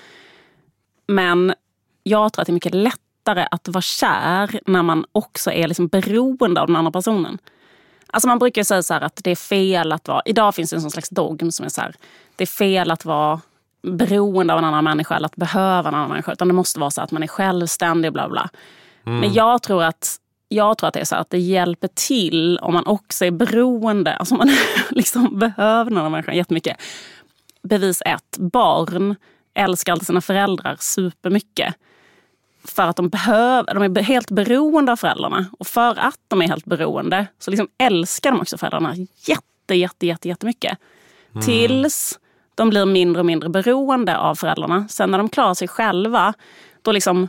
[1.08, 1.54] Men
[2.04, 5.88] jag tror att det är mycket lättare att vara kär när man också är liksom
[5.88, 7.38] beroende av den andra personen.
[8.08, 10.22] Alltså man brukar ju säga så här att det är fel att vara...
[10.26, 11.96] Idag finns det en sån slags dogm som är så här.
[12.36, 13.42] Det är fel att vara
[13.82, 16.32] beroende av en annan människa eller att behöva en annan människa.
[16.32, 18.50] Utan det måste vara så att man är självständig bla bla.
[19.04, 20.18] Men jag tror att
[20.50, 24.16] jag tror att det är så att det hjälper till om man också är beroende.
[24.16, 24.50] Alltså man
[24.90, 26.78] liksom behöver den andra människan jättemycket.
[27.64, 28.38] Bevis ett.
[28.38, 29.16] Barn
[29.54, 31.76] älskar alltid sina föräldrar supermycket.
[32.64, 35.46] För att de, behöver, de är helt beroende av föräldrarna.
[35.60, 40.08] Och för att de är helt beroende så liksom älskar de också föräldrarna jätte, jätte,
[40.08, 40.78] jätte, jättemycket.
[41.46, 42.20] Tills
[42.56, 44.88] de blir mindre och mindre beroende av föräldrarna.
[44.88, 46.34] Sen när de klarar sig själva,
[46.82, 47.28] då liksom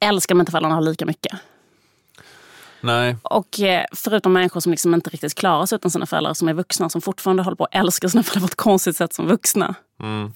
[0.00, 1.32] älskar de inte föräldrarna lika mycket.
[2.80, 6.48] Nej, Och eh, förutom människor som liksom inte riktigt klarar sig utan sina föräldrar, som
[6.48, 9.26] är vuxna, som fortfarande håller på att älska sina föräldrar på ett konstigt sätt som
[9.26, 9.74] vuxna.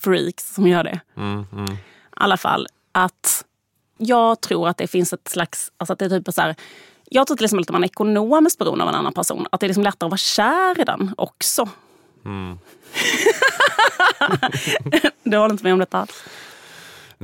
[0.01, 1.01] Freaks som gör det.
[1.17, 1.73] mm, mm.
[1.73, 1.77] I
[2.17, 3.45] alla fall att
[3.99, 5.73] jag tror att det finns ett slags...
[5.77, 6.55] Alltså att det är typ så här,
[7.11, 9.47] jag tror till exempel att man är ekonomiskt beroende av en annan person.
[9.53, 11.69] Att det är liksom lättare att vara kär i den också.
[15.23, 16.25] du håller inte med om detta alls?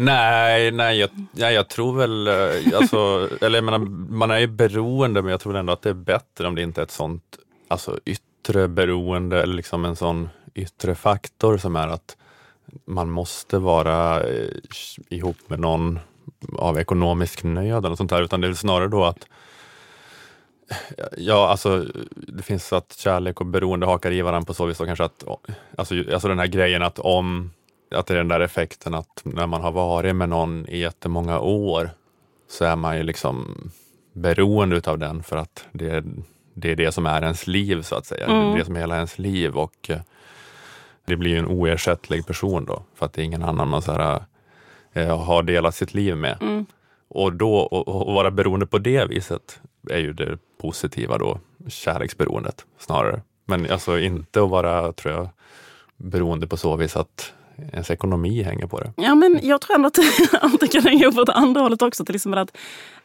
[0.00, 3.78] Nej, nej jag, nej, jag tror väl, eh, alltså, eller jag menar,
[4.10, 6.80] man är ju beroende men jag tror ändå att det är bättre om det inte
[6.80, 12.16] är ett sånt alltså, yttre beroende eller liksom en sån yttre faktor som är att
[12.84, 14.48] man måste vara eh,
[15.08, 15.98] ihop med någon
[16.58, 19.26] av ekonomisk nöd eller sånt där, utan det är snarare då att
[21.16, 24.86] Ja, alltså det finns att kärlek och beroende hakar i varandra på så vis då
[24.86, 25.24] kanske att,
[25.78, 27.50] alltså, alltså den här grejen att om,
[27.90, 31.40] att det är den där effekten att när man har varit med någon i jättemånga
[31.40, 31.90] år
[32.48, 33.56] så är man ju liksom
[34.12, 36.04] beroende utav den för att det är
[36.54, 38.26] det, är det som är ens liv så att säga.
[38.26, 38.46] Mm.
[38.46, 40.00] Det är det som är hela ens liv och eh,
[41.04, 43.92] det blir ju en oersättlig person då för att det är ingen annan man så
[43.92, 44.24] här,
[44.92, 46.38] eh, har delat sitt liv med.
[46.40, 46.66] Mm.
[47.08, 52.64] Och då och, och vara beroende på det viset är ju det positiva då, kärleksberoendet
[52.78, 53.22] snarare.
[53.46, 55.28] Men alltså inte att vara, tror jag,
[55.96, 57.32] beroende på så vis att
[57.72, 58.92] ens ekonomi hänger på det.
[58.96, 59.98] Ja, men jag tror ändå att,
[60.60, 62.04] det kan hänga på det andra hållet också.
[62.04, 62.56] Till exempel att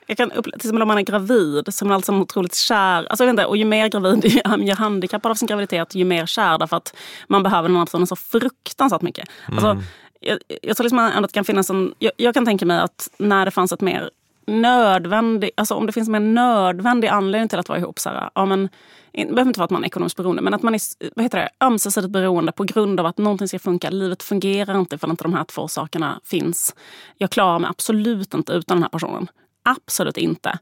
[0.07, 3.05] jag kan uppleva, till exempel om man är gravid, så är man alltså otroligt kär.
[3.09, 4.25] Alltså jag vet inte, och ju mer gravid,
[4.59, 6.95] ju handikappad av sin graviditet, ju mer kär därför att
[7.27, 9.29] man behöver den här personen så fruktansvärt mycket.
[9.45, 9.83] Alltså, mm.
[10.19, 11.93] jag, jag tror liksom ändå att det kan finnas en...
[11.99, 14.09] Jag, jag kan tänka mig att när det fanns ett mer
[14.47, 17.99] nödvändig, alltså om det finns en nödvändig anledning till att vara ihop.
[17.99, 18.69] Så här, ja, men,
[19.11, 20.81] det behöver inte vara att man är ekonomiskt beroende, men att man är
[21.15, 23.89] vad heter det, ömsesidigt beroende på grund av att någonting ska funka.
[23.89, 26.75] Livet fungerar inte ifall inte de här två sakerna finns.
[27.17, 29.27] Jag klarar mig absolut inte utan den här personen.
[29.63, 30.59] Absolut inte.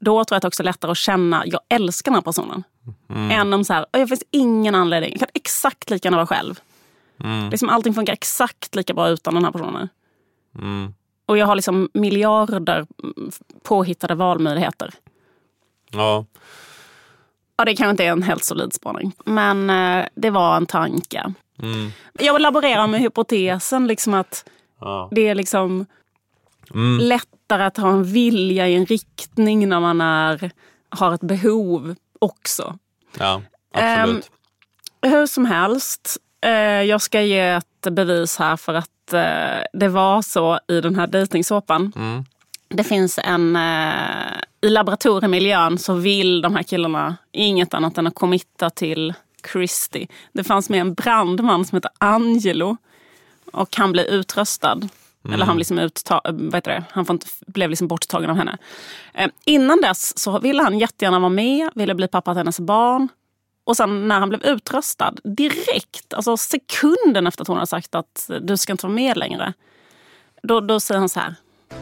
[0.00, 2.22] Då tror jag att det också är lättare att känna, att jag älskar den här
[2.22, 2.64] personen.
[3.10, 3.30] Mm.
[3.30, 6.60] Än om så här, det finns ingen anledning, jag kan exakt lika gärna vara själv.
[7.24, 7.50] Mm.
[7.50, 9.88] Liksom allting funkar exakt lika bra utan den här personen.
[10.58, 10.94] Mm.
[11.32, 12.86] Och jag har liksom miljarder
[13.62, 14.94] påhittade valmöjligheter.
[15.90, 16.24] Ja.
[17.56, 19.12] Ja, det kanske inte är en helt solid spaning.
[19.24, 21.34] Men eh, det var en tanke.
[21.62, 21.90] Mm.
[22.12, 24.44] Jag laborerar med hypotesen liksom att
[24.80, 25.08] ja.
[25.12, 25.86] det är liksom
[26.74, 26.98] mm.
[26.98, 30.50] lättare att ha en vilja i en riktning när man är,
[30.88, 32.78] har ett behov också.
[33.18, 33.42] Ja,
[33.74, 34.30] absolut.
[35.00, 39.88] Eh, hur som helst, eh, jag ska ge ett bevis här för att eh, det
[39.88, 41.92] var så i den här dejtingsåpan.
[41.96, 42.24] Mm.
[42.68, 43.56] Det finns en...
[43.56, 49.14] Eh, I laboratoriemiljön så vill de här killarna inget annat än att committa till
[49.52, 50.06] Christy.
[50.32, 52.76] Det fanns med en brandman som heter Angelo.
[53.52, 54.88] Och han blev utröstad.
[55.24, 55.34] Mm.
[55.34, 58.58] Eller han, liksom utta, vet det, han blev liksom borttagen av henne.
[59.14, 63.08] Eh, innan dess så ville han jättegärna vara med, ville bli pappa till hennes barn.
[63.64, 68.30] Och sen när han blev utröstad, direkt, alltså sekunden efter att hon har sagt att
[68.42, 69.52] du ska inte vara med längre.
[70.42, 71.34] Då, då säger han så här.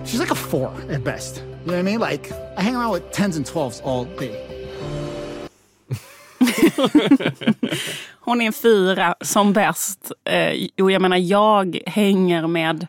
[0.04, 1.36] She's like a four at best.
[1.36, 2.10] You know what I mean?
[2.10, 4.46] Like, I hang around with tens and twelves all day.
[8.20, 10.12] hon är en fyra som bäst.
[10.24, 12.86] Eh, och jag menar, jag hänger med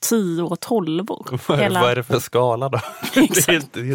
[0.00, 1.40] tio och tolvor.
[1.46, 1.80] Vad, Hela...
[1.80, 2.80] vad är det för skala då?
[3.14, 3.92] det, är inte, det,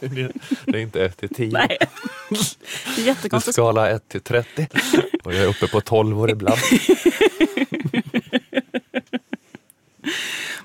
[0.00, 0.32] är,
[0.64, 1.52] det är inte 1 till 10.
[1.52, 1.78] Nej.
[2.98, 3.54] Jättekonstigt.
[3.54, 4.68] Skala 1 till 30.
[5.24, 6.58] Och jag är uppe på 12 år ibland.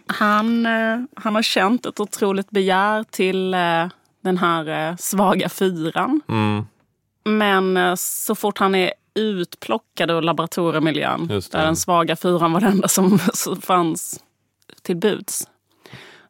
[0.06, 3.88] han, eh, han har känt ett otroligt begär till eh,
[4.23, 6.21] den här eh, svaga fyran.
[6.30, 6.65] Mm.
[7.23, 12.88] Men så fort han är utplockad ur laboratoriemiljön, där den svaga fyran var det enda
[12.88, 13.19] som
[13.62, 14.19] fanns
[14.81, 15.47] till buds.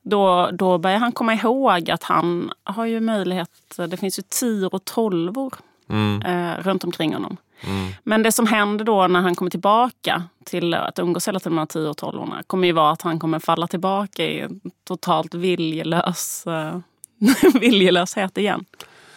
[0.01, 3.49] Då, då börjar han komma ihåg att han har ju möjlighet,
[3.87, 5.53] det finns ju tior och tolvor
[5.89, 6.21] mm.
[6.21, 7.37] eh, runt omkring honom.
[7.63, 7.91] Mm.
[8.03, 11.61] Men det som händer då när han kommer tillbaka till att umgås hela tiden med
[11.61, 14.61] de här tio och tolvorna kommer ju vara att han kommer falla tillbaka i en
[14.83, 16.77] totalt viljelös, eh,
[17.61, 18.65] viljelöshet igen.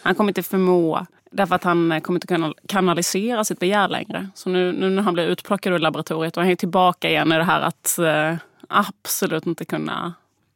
[0.03, 4.29] Han kommer inte förmå Därför att han kommer inte kunna kanalisera sitt begär längre.
[4.35, 7.35] Så nu, nu när han blir utplockad ur laboratoriet och han är tillbaka igen i
[7.35, 8.35] det här att eh,
[8.69, 10.13] absolut inte kunna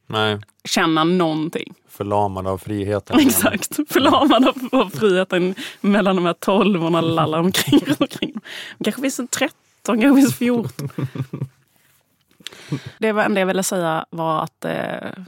[0.07, 0.39] Nej.
[0.63, 1.73] känna någonting.
[1.87, 3.19] Förlamad av friheten.
[3.27, 7.81] Exakt, förlamad av, av friheten mellan de här tolvorna lallar omkring.
[7.99, 8.33] omkring.
[8.83, 10.89] kanske finns en 13, kanske finns 14.
[12.97, 15.23] Det enda jag ville säga var att det eh,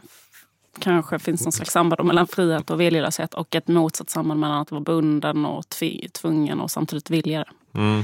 [0.80, 4.72] kanske finns någon slags samband mellan frihet och viljelöshet och ett motsatt samband mellan att
[4.72, 5.63] vara bunden och
[6.22, 8.04] tvungen och samtidigt vilja mm.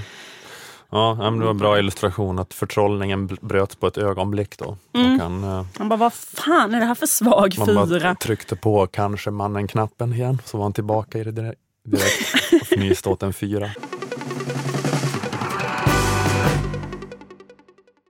[0.89, 4.58] Ja, det var en bra illustration att förtrollningen bröts på ett ögonblick.
[4.58, 4.78] Då.
[4.93, 5.19] Mm.
[5.19, 8.08] Han, eh, han bara, vad fan är det här för svag man fyra?
[8.08, 12.67] Man tryckte på kanske mannen-knappen igen, så var han tillbaka i det direkt, direkt och
[12.67, 13.69] fnyste åt en fyra.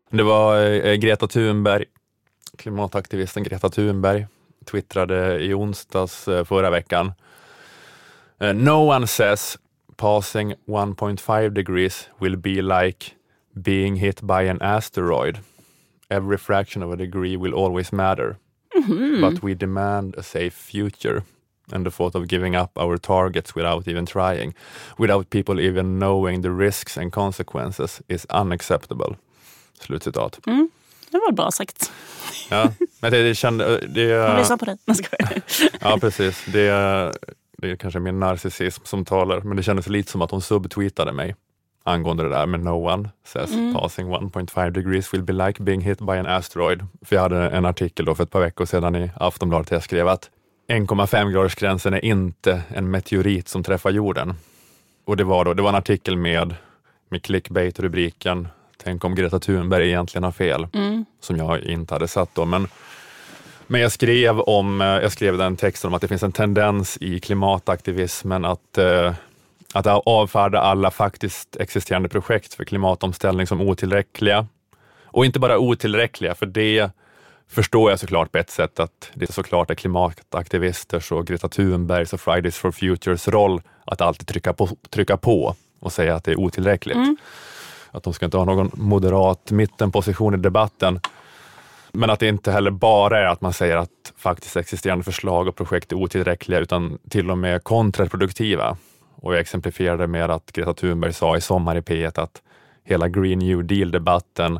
[0.09, 1.85] Det var eh, Greta Thunberg,
[2.57, 4.27] klimataktivisten Greta Thunberg,
[4.65, 7.11] twittrade i onsdags eh, förra veckan.
[8.39, 9.57] No one says
[9.97, 13.15] passing 1.5 degrees will be like
[13.61, 15.39] being hit by an asteroid.
[16.09, 18.37] Every fraction of a degree will always matter.
[18.75, 19.21] Mm-hmm.
[19.21, 21.23] But we demand a safe future.
[21.73, 24.53] And the thought of giving up our targets without even trying,
[24.97, 29.17] without people even knowing the risks and consequences is unacceptable.
[29.79, 30.39] Slutcitat.
[30.47, 30.69] Mm.
[31.11, 31.91] Det var bra sagt.
[32.49, 33.79] Ja, men det, det kände...
[33.87, 34.65] Det, Jag eh, lyssnar på.
[34.65, 35.41] Nej, jag skojar.
[35.81, 36.45] Ja, precis.
[36.45, 37.11] Det, eh,
[37.61, 41.11] det är kanske min narcissism som talar, men det kändes lite som att hon subtweetade
[41.11, 41.35] mig
[41.83, 45.99] angående det där med no one says passing 1.5 degrees will be like being hit
[45.99, 46.85] by an asteroid.
[47.01, 49.83] För jag hade en artikel då för ett par veckor sedan i Aftonbladet där jag
[49.83, 50.29] skrev att
[50.69, 54.33] 1,5 gradersgränsen är inte en meteorit som träffar jorden.
[55.05, 56.55] Och det var, då, det var en artikel med,
[57.09, 58.47] med clickbait-rubriken
[58.83, 60.67] Tänk om Greta Thunberg egentligen har fel,
[61.21, 62.45] som jag inte hade satt då.
[62.45, 62.67] Men
[63.67, 66.97] men jag skrev, om, eh, jag skrev den texten om att det finns en tendens
[67.01, 69.13] i klimataktivismen att, eh,
[69.73, 74.47] att avfärda alla faktiskt existerande projekt för klimatomställning som otillräckliga.
[75.05, 76.91] Och inte bara otillräckliga, för det
[77.49, 82.21] förstår jag såklart på ett sätt att det såklart är klimataktivisters och Greta Thunbergs och
[82.21, 86.39] Fridays for Futures roll att alltid trycka på, trycka på och säga att det är
[86.39, 86.97] otillräckligt.
[87.91, 90.99] Att de ska inte ha någon moderat mittenposition i debatten.
[91.97, 95.55] Men att det inte heller bara är att man säger att faktiskt existerande förslag och
[95.55, 98.77] projekt är otillräckliga, utan till och med kontraproduktiva.
[99.15, 102.41] Och jag exemplifierade med att Greta Thunberg sa i sommar i P1 att
[102.83, 104.59] hela Green New Deal-debatten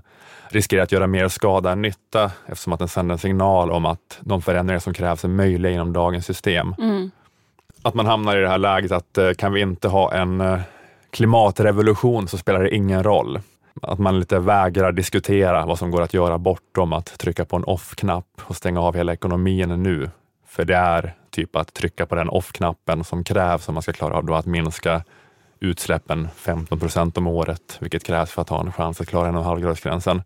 [0.49, 4.19] riskerar att göra mer skada än nytta eftersom att den sänder en signal om att
[4.21, 6.75] de förändringar som krävs är möjliga inom dagens system.
[7.81, 10.59] Att man hamnar i det här läget att eh, kan vi inte ha en eh,
[11.09, 13.39] klimatrevolution så spelar det ingen roll.
[13.81, 17.63] Att man lite vägrar diskutera vad som går att göra bortom att trycka på en
[17.63, 20.09] off-knapp och stänga av hela ekonomin nu.
[20.47, 24.17] För det är typ att trycka på den off-knappen som krävs om man ska klara
[24.17, 25.03] av att minska
[25.59, 29.35] utsläppen 15 procent om året, vilket krävs för att ha en chans att klara en
[29.35, 30.23] och en halv gradsgränsen.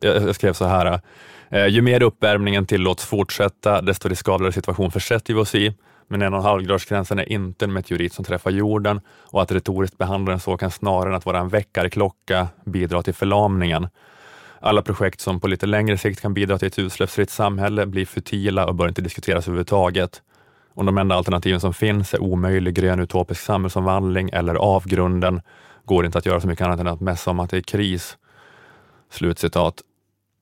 [0.00, 1.00] Jag, jag skrev så här.
[1.48, 5.74] Eh, ju mer uppvärmningen tillåts fortsätta, desto riskablare situation försätter vi oss i.
[6.08, 9.52] Men en och en halv gradsgränsen är inte en meteorit som träffar jorden och att
[9.52, 13.88] retoriskt behandla den så kan snarare än att vara en väckarklocka bidra till förlamningen.
[14.60, 18.66] Alla projekt som på lite längre sikt kan bidra till ett utsläppsfritt samhälle blir futila
[18.66, 20.22] och bör inte diskuteras överhuvudtaget.
[20.74, 25.40] Om de enda alternativen som finns är omöjlig grön utopisk samhällsomvandling eller avgrunden
[25.84, 27.62] går det inte att göra så mycket annat än att mässa om att det är
[27.62, 28.16] kris.
[29.10, 29.82] Slutcitat.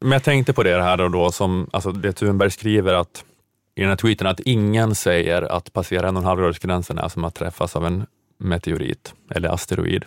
[0.01, 3.25] Men jag tänkte på det här då, då som, alltså det Thunberg skriver att
[3.77, 7.09] i den här tweeten att ingen säger att passera en och en halv rörelsegränsen är
[7.09, 8.07] som att träffas av en
[8.39, 10.05] meteorit eller asteroid.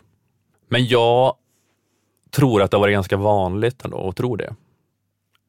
[0.69, 1.35] Men jag
[2.31, 4.55] tror att det har varit ganska vanligt ändå att tro det.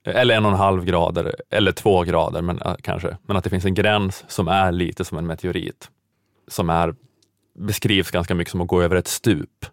[0.04, 3.16] Eller en och en halv grader, eller två grader men, äh, kanske.
[3.22, 5.90] Men att det finns en gräns som är lite som en meteorit.
[6.48, 6.94] Som är,
[7.58, 9.66] beskrivs ganska mycket som att gå över ett stup.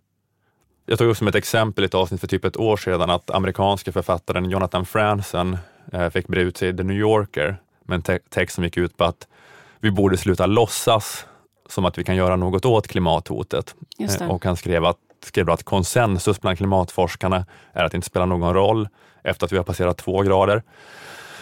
[0.86, 3.31] Jag tog upp som ett exempel i ett avsnitt för typ ett år sedan att
[3.31, 5.57] amerikanske författaren Jonathan Franzen
[5.93, 7.57] äh, fick bre ut sig i The New Yorker
[7.88, 9.28] med en te- text som gick ut på att
[9.80, 11.26] vi borde sluta låtsas
[11.69, 13.76] som att vi kan göra något åt klimathotet.
[14.21, 18.26] Eh, Och han skrev att, skrev att konsensus bland klimatforskarna är att det inte spelar
[18.26, 18.88] någon roll
[19.23, 20.63] efter att vi har passerat två grader.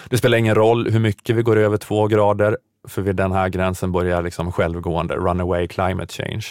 [0.09, 3.49] Det spelar ingen roll hur mycket vi går över två grader, för vid den här
[3.49, 6.45] gränsen börjar liksom självgående runaway climate change.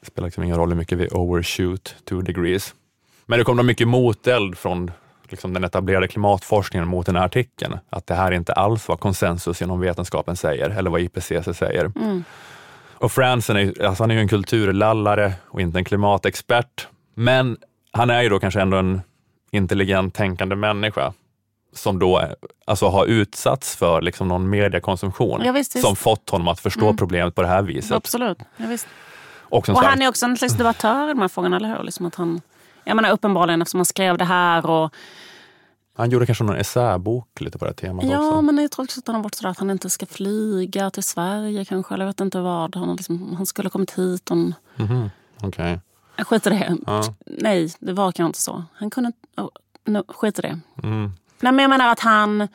[0.00, 2.74] Det spelar liksom ingen roll hur mycket vi overshoot two degrees.
[3.26, 4.90] Men det kom då mycket moteld från
[5.30, 7.78] liksom den etablerade klimatforskningen mot den här artikeln.
[7.90, 11.92] Att det här inte alls vad konsensus inom vetenskapen säger eller vad IPCC säger.
[12.98, 16.88] Och Franzen är, alltså han är ju en kulturlallare och inte en klimatexpert.
[17.14, 17.56] Men
[17.92, 19.00] han är ju då kanske ändå en
[19.50, 21.12] intelligent tänkande människa
[21.72, 22.34] som då är-
[22.64, 25.86] alltså har utsatts för liksom någon mediekonsumtion Ja, visst, visst.
[25.86, 27.92] som fått honom att förstå problemet på det här viset.
[27.92, 28.38] Absolut.
[28.56, 28.86] Ja, visst.
[29.48, 31.82] Och, Och han är också en slags debattör i de här frågorna, eller hur?
[31.84, 32.40] Liksom att han,
[32.86, 34.94] jag menar uppenbarligen eftersom han skrev det här och
[35.96, 38.42] han gjorde kanske någon essäbok lite på det temat Ja, också.
[38.42, 41.02] men jag tror också att han har varit sådär att han inte ska flyga till
[41.02, 41.94] Sverige kanske.
[41.94, 42.76] Eller jag vet inte vad.
[42.76, 44.30] Han, liksom, han skulle ha kommit hit.
[44.30, 44.36] Och,
[44.76, 45.10] Mhm,
[45.42, 45.80] Okej.
[46.18, 46.76] skit i det.
[46.86, 47.02] Ja.
[47.26, 48.64] Nej, det var kanske inte så.
[48.74, 49.12] Han kunde.
[49.36, 49.48] Oh,
[49.84, 50.58] no, skit i det.
[50.82, 51.12] Mm.
[51.40, 52.48] Nej, men jag menar att han...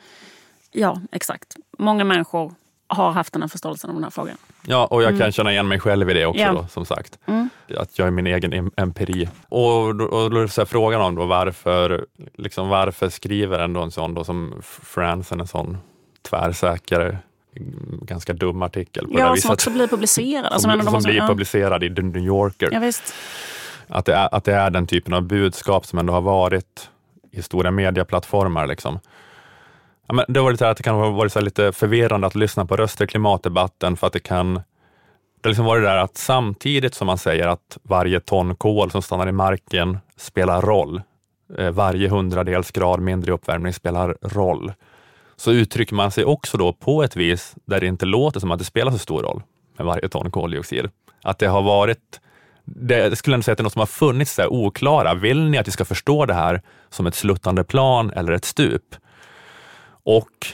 [0.72, 1.56] Ja, exakt.
[1.78, 2.54] Många människor
[2.94, 4.36] har haft den här förståelsen om den här frågan.
[4.66, 6.54] Ja, och jag kan känna igen mig själv i det också Mm.
[6.56, 6.62] Ja.
[6.62, 7.18] då, som sagt.
[7.26, 7.48] Mm.
[7.76, 9.28] Att jag är min egen em- empiri.
[9.48, 13.90] Och då, och då är det frågan om då varför, liksom varför skriver ändå en
[13.90, 15.78] sån då som Franzen en sån
[16.22, 17.18] tvärsäker,
[17.56, 20.46] mm, ganska dum artikel på det Ja, där som också blir publicerad.
[20.52, 21.26] Alltså, som som blir ja.
[21.26, 22.68] publicerad i The New Yorker.
[22.72, 22.92] Ja.
[23.88, 26.90] Att, det är, att det är den typen av budskap som ändå har varit
[27.30, 28.66] i stora medieplattformar.
[28.66, 28.98] Liksom.
[30.08, 32.26] Ja, men det var lite här att det kan ha varit så här lite förvirrande
[32.26, 34.54] att lyssna på röster i klimatdebatten för att det kan
[35.42, 38.90] det har liksom varit det där att samtidigt som man säger att varje ton kol
[38.90, 41.02] som stannar i marken spelar roll,
[41.58, 44.72] eh, varje hundradels grad mindre uppvärmning spelar roll,
[45.36, 48.58] så uttrycker man sig också då på ett vis där det inte låter som att
[48.58, 49.42] det spelar så stor roll
[49.76, 50.90] med varje ton koldioxid.
[51.22, 52.20] Att det har varit
[52.64, 55.14] det, det skulle ändå säga att det är något som har funnits där oklara.
[55.14, 58.94] Vill ni att vi ska förstå det här som ett sluttande plan eller ett stup?
[60.04, 60.46] Och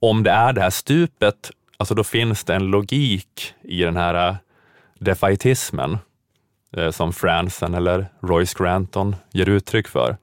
[0.00, 4.28] om det är det här stupet, alltså då finns det en logik i den här
[4.28, 4.36] eh,
[4.98, 5.98] defaitismen
[6.76, 10.16] eh, som Franzen eller Royce Granton ger uttryck för.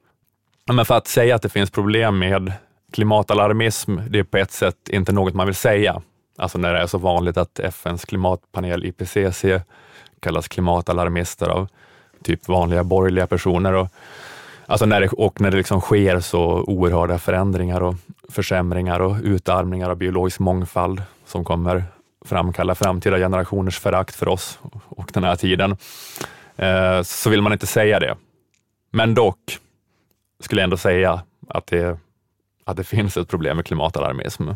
[0.74, 2.54] Men för att säga att det finns problem med
[2.92, 6.02] klimatalarmism, det är på ett sätt inte något man vill säga.
[6.38, 9.46] Alltså när det är så vanligt att FNs klimatpanel IPCC
[10.20, 11.68] kallas klimatalarmister av
[12.24, 13.74] typ vanliga borgerliga personer.
[13.74, 13.88] Och,
[14.70, 17.96] alltså när det, och när det liksom sker så oerhörda förändringar och
[18.30, 21.84] försämringar och utarmningar av biologisk mångfald som kommer
[22.26, 24.60] framkalla framtida generationers förakt för oss
[24.90, 25.78] och den här tiden,
[26.56, 28.16] eh, så vill man inte säga det.
[28.92, 29.58] Men dock
[30.40, 32.00] skulle jag ändå säga att det,
[32.66, 34.50] att det finns ett problem med klimatalarmism.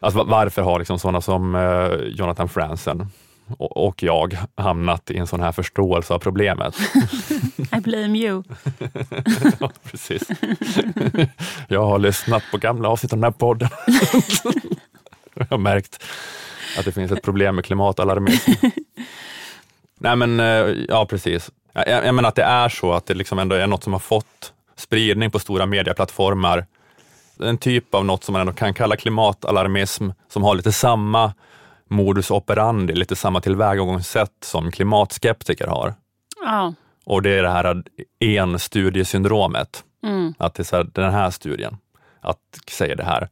[0.00, 3.06] Alltså varför har liksom sådana som eh, Jonathan Franzen
[3.58, 6.76] och jag hamnat i en sån här förståelse av problemet.
[7.76, 8.42] I blame you.
[9.60, 10.22] ja, precis.
[11.68, 13.68] Jag har lyssnat på gamla avsnitt av den här podden.
[15.34, 16.04] jag har märkt
[16.78, 18.50] att det finns ett problem med klimatalarmism.
[19.98, 21.50] Nej men, eh, ja precis.
[21.72, 24.00] Jag, jag menar att det är så att det liksom ändå är något som har
[24.00, 26.66] fått spridning på stora medieplattformar.
[27.42, 31.32] En typ av något som man ändå kan kalla klimatalarmism, som har lite samma
[31.94, 35.94] modus operandi, lite samma tillvägagångssätt som klimatskeptiker har.
[36.44, 36.74] Ja.
[37.04, 37.82] Och det är det här
[38.20, 39.84] enstudiesyndromet.
[40.02, 40.34] Mm.
[40.38, 41.76] Att det är så här, den här studien,
[42.20, 42.38] att
[42.70, 43.28] säga det här.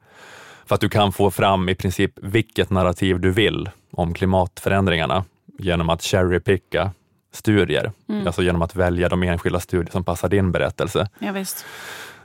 [0.66, 5.24] För att du kan få fram i princip vilket narrativ du vill om klimatförändringarna
[5.58, 6.90] genom att cherrypicka
[7.32, 7.92] studier.
[8.08, 8.26] Mm.
[8.26, 11.08] Alltså genom att välja de enskilda studier som passar din berättelse.
[11.18, 11.64] Ja, visst.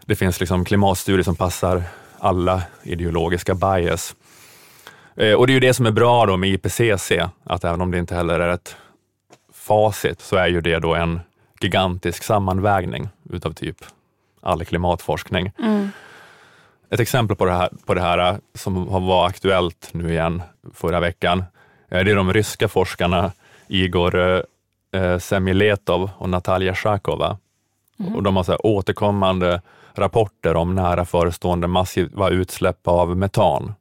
[0.06, 1.84] Det finns liksom klimatstudier som passar
[2.20, 4.16] alla ideologiska bias.
[5.18, 7.12] Eh, och det är ju det som är bra då med IPCC,
[7.44, 8.76] att även om det inte heller är ett
[9.54, 11.20] facit, så är ju det då en
[11.62, 13.78] gigantisk sammanvägning utav typ
[14.42, 15.52] all klimatforskning.
[15.60, 15.90] Mm.
[16.90, 20.42] Ett exempel på det, här, på det här eh, som var aktuellt nu igen
[20.74, 21.44] förra veckan,
[21.90, 23.32] eh, det är de ryska forskarna
[23.68, 24.44] Igor
[25.20, 27.38] Semiletov och Natalia Shakova.
[28.00, 28.16] Mm.
[28.16, 29.62] Och de har så återkommande
[29.94, 33.74] rapporter om nära förestående massiva utsläpp av metan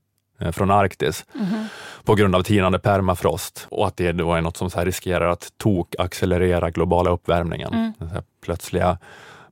[0.52, 1.66] från Arktis Mhm.
[2.04, 5.52] på grund av tinande permafrost och att det då är något som så riskerar att
[5.58, 7.72] tok-accelerera globala uppvärmningen.
[7.74, 7.92] Mm.
[7.98, 8.98] Den här plötsliga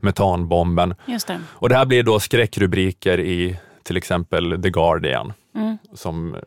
[0.00, 0.94] metanbomben.
[1.06, 1.40] Det.
[1.46, 5.78] Och det här blir då skräckrubriker i till exempel The Guardian, Mm.
[5.94, 6.40] som eh,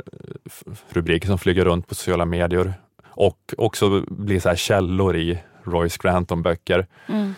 [0.89, 2.73] rubriker som flyger runt på sociala medier
[3.09, 7.35] och också blir så här källor i Royce Granton-böcker Mm.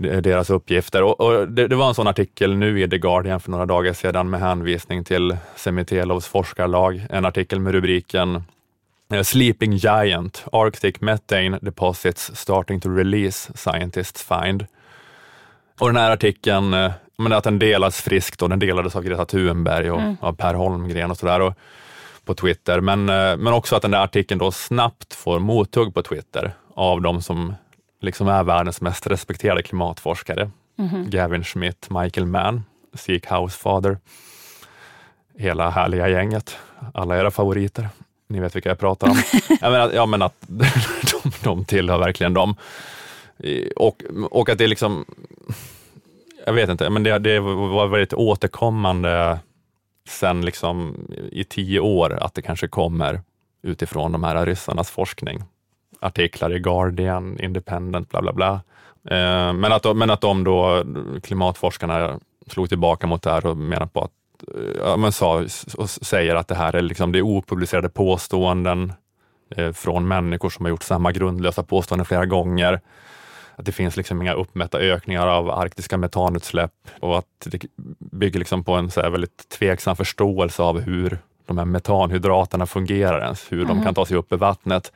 [0.00, 1.02] Deras uppgifter.
[1.02, 3.92] Och, och det, det, var en sån artikel nu i The Guardian för några dagar
[3.92, 7.06] sedan med hänvisning till Semitelovs forskarlag.
[7.10, 8.42] En artikel med rubriken
[9.12, 14.66] eh, Sleeping Giant, Arctic Methane Deposits Starting to Release, Scientists Find.
[15.80, 19.24] Och den här artikeln, eh, men att den delas friskt och den delades av Greta
[19.24, 20.16] Thunberg och Mm.
[20.20, 21.54] av Per Holmgren och sådär
[22.24, 22.80] på Twitter.
[22.80, 27.02] Men, eh, men också att den där artikeln då snabbt får mothugg på Twitter av
[27.02, 27.54] de som
[28.00, 30.50] liksom är världens mest respekterade klimatforskare.
[30.76, 31.10] Mhm.
[31.10, 33.98] Gavin Schmidt, Michael Mann, Seek House Father.
[35.38, 36.58] Hela härliga gänget,
[36.94, 37.88] alla era favoriter.
[38.28, 39.16] Ni vet vilka jag pratar om.
[39.60, 42.54] jag menar, ja, men att de, de tillhör verkligen dem.
[43.76, 45.04] Och, och att det är liksom,
[46.46, 49.38] jag vet inte, men det, det var väldigt återkommande
[50.08, 50.94] sen liksom
[51.32, 53.20] i tio år att det kanske kommer
[53.62, 55.42] utifrån de här ryssarnas forskning.
[56.00, 58.52] Artiklar i Guardian, Independent, bla bla bla.
[59.16, 60.84] Eh, Men att, men att de då,
[61.22, 64.10] klimatforskarna, slog tillbaka mot det här och menar på att,
[64.56, 65.44] eh, ja, men sa,
[65.78, 68.92] och säger att det här är, liksom, det är opublicerade påståenden
[69.56, 72.80] eh, från människor som har gjort samma grundlösa påståenden flera gånger.
[73.56, 77.62] Att det finns liksom inga uppmätta ökningar av arktiska metanutsläpp och att det
[77.98, 83.52] bygger liksom på en så väldigt tveksam förståelse av hur de här metanhydraterna fungerar ens,
[83.52, 83.84] hur de Mhm.
[83.84, 84.92] kan ta sig upp i vattnet.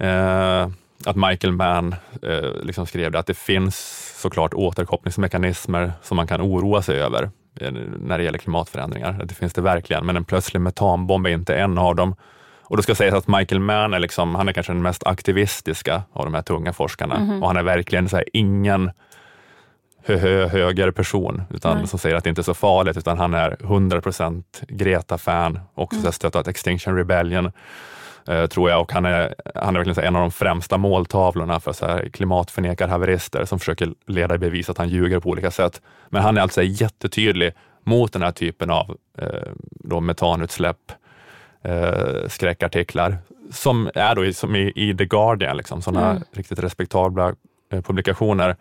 [0.00, 0.68] Eh,
[1.06, 3.76] att Michael Mann eh, liksom skrev det, att det finns
[4.20, 7.30] såklart återkopplingsmekanismer som man kan oroa sig över
[7.60, 9.20] eh, när det gäller klimatförändringar.
[9.24, 12.14] Det finns det verkligen, men en plötslig metanbomb är inte en av dem.
[12.62, 16.02] Och då ska sägas att Michael Mann är, liksom, han är kanske den mest aktivistiska
[16.12, 17.42] av de här tunga forskarna Mhm.
[17.42, 18.90] och han är verkligen så här, ingen
[20.04, 21.86] hö, hö, höger person utan Nej.
[21.86, 26.04] som säger att det inte är så farligt, utan han är 100% Greta-fan, också Mm.
[26.04, 26.12] mm.
[26.12, 27.52] stöttat Extinction Rebellion
[28.50, 31.86] tror jag, och han är, han är verkligen en av de främsta måltavlorna för så
[31.86, 35.80] här klimatförnekarhaverister som försöker leda i bevis att han ljuger på olika sätt.
[36.08, 37.52] Men han är alltså jättetydlig
[37.84, 40.92] mot den här typen av eh, då metanutsläpp,
[41.62, 43.18] eh, skräckartiklar,
[43.52, 46.22] som är då i, som i, i The Guardian, liksom, sådana Mm.
[46.32, 47.34] riktigt respektabla
[47.72, 48.56] eh, publikationer.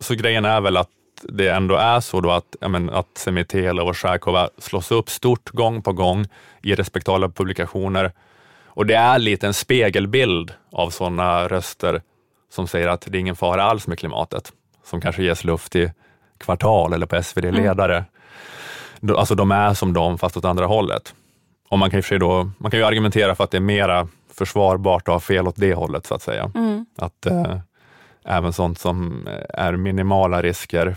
[0.00, 0.88] Så grejen är väl att
[1.22, 5.82] det ändå är så då att, men, att Semitela och Charkova slås upp stort gång
[5.82, 6.26] på gång
[6.62, 8.12] i respektabla publikationer.
[8.78, 12.02] Och det är lite en spegelbild av sådana röster
[12.52, 14.52] som säger att det är ingen fara alls med klimatet,
[14.84, 15.92] som kanske ges luft i
[16.38, 18.04] Kvartal eller på SvD Ledare.
[19.00, 21.14] Då- Alltså de är som de fast åt andra hållet.
[21.68, 25.08] Och man kan, sig då, man kan ju argumentera för att det är mera försvarbart
[25.08, 26.50] att ha fel åt det hållet så att säga.
[26.54, 26.86] Mm.
[26.98, 27.58] Att eh,
[28.24, 30.96] även sånt som eh, är minimala risker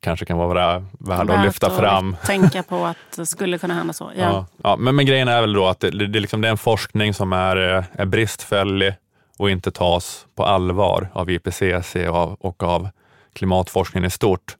[0.00, 2.16] kanske kan vara värda att lyfta fram.
[2.26, 4.10] tänka på att det skulle kunna hända så.
[4.16, 4.22] Ja.
[4.22, 4.46] Ja.
[4.62, 6.58] Ja, men, men grejen är väl då att det, det, det, liksom, det är en
[6.58, 8.94] forskning som är, eh, är bristfällig
[9.38, 12.88] och inte tas på allvar av IPCC och av, och av
[13.32, 14.56] klimatforskningen i stort.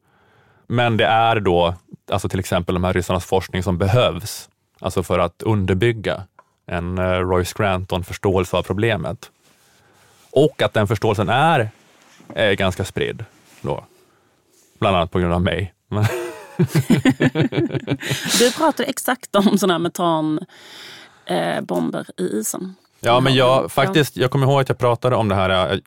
[0.66, 1.74] Men det är då
[2.10, 4.48] alltså till exempel de här ryssarnas forskning som behövs
[4.80, 6.22] alltså för att underbygga
[6.66, 9.30] en eh, Royce Granton-förståelse av problemet.
[10.30, 11.70] Och att den förståelsen är,
[12.34, 13.24] är ganska spridd.
[13.60, 13.84] Då.
[14.78, 15.74] Bland annat på grund av mig.
[18.38, 19.78] Du pratade exakt om sådana här
[21.26, 22.74] metanbomber eh, i isen.
[23.00, 25.72] Ja, men Ja, jag, faktiskt, jag kommer ihåg att jag pratade om det här.
[25.72, 25.78] eh,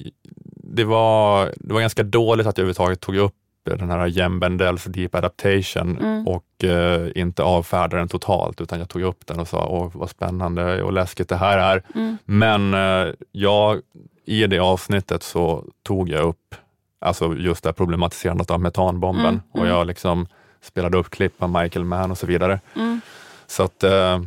[0.55, 3.33] Det var, det var ganska dåligt att jag överhuvudtaget tog upp
[3.65, 6.27] den här Jem Bendells Deep Adaptation Mm.
[6.27, 10.09] och eh, inte avfärdade den totalt, utan jag tog upp den och sa, åh vad
[10.09, 11.83] spännande och läskigt det här är.
[11.95, 12.17] Mm.
[12.25, 13.81] Men eh, jag,
[14.25, 16.55] i det avsnittet så tog jag upp
[17.00, 19.70] alltså just det här problematiserandet av metanbomben Mm, och mm.
[19.70, 20.28] jag liksom
[20.62, 22.60] spelade upp klipp av Michael Mann och så vidare.
[22.76, 23.02] Mm.
[23.47, 24.20] Så att, eh,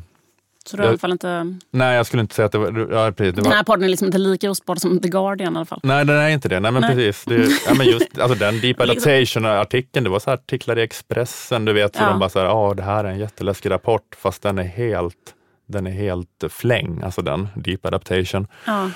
[0.64, 1.57] Så du har i alla fall inte...
[1.70, 3.85] nej jag skulle inte säga att det var, ja, precis, det var Den här podden
[3.85, 5.81] är liksom inte lika ospådd som The Guardian i alla fall.
[5.83, 6.61] Nej, den är inte det.
[6.61, 6.95] Nej, men Nej.
[6.95, 7.25] precis.
[7.25, 11.64] Det, ja, men just, alltså, den Deep Adaptation-artikeln, det var så här artiklar i Expressen,
[11.64, 12.09] du vet, så Ja.
[12.09, 15.35] de bara så här, ja, det här är en jätteläskig rapport, fast den är helt,
[15.68, 18.47] den är helt fläng, alltså den Deep Adaptation.
[18.66, 18.91] Ja.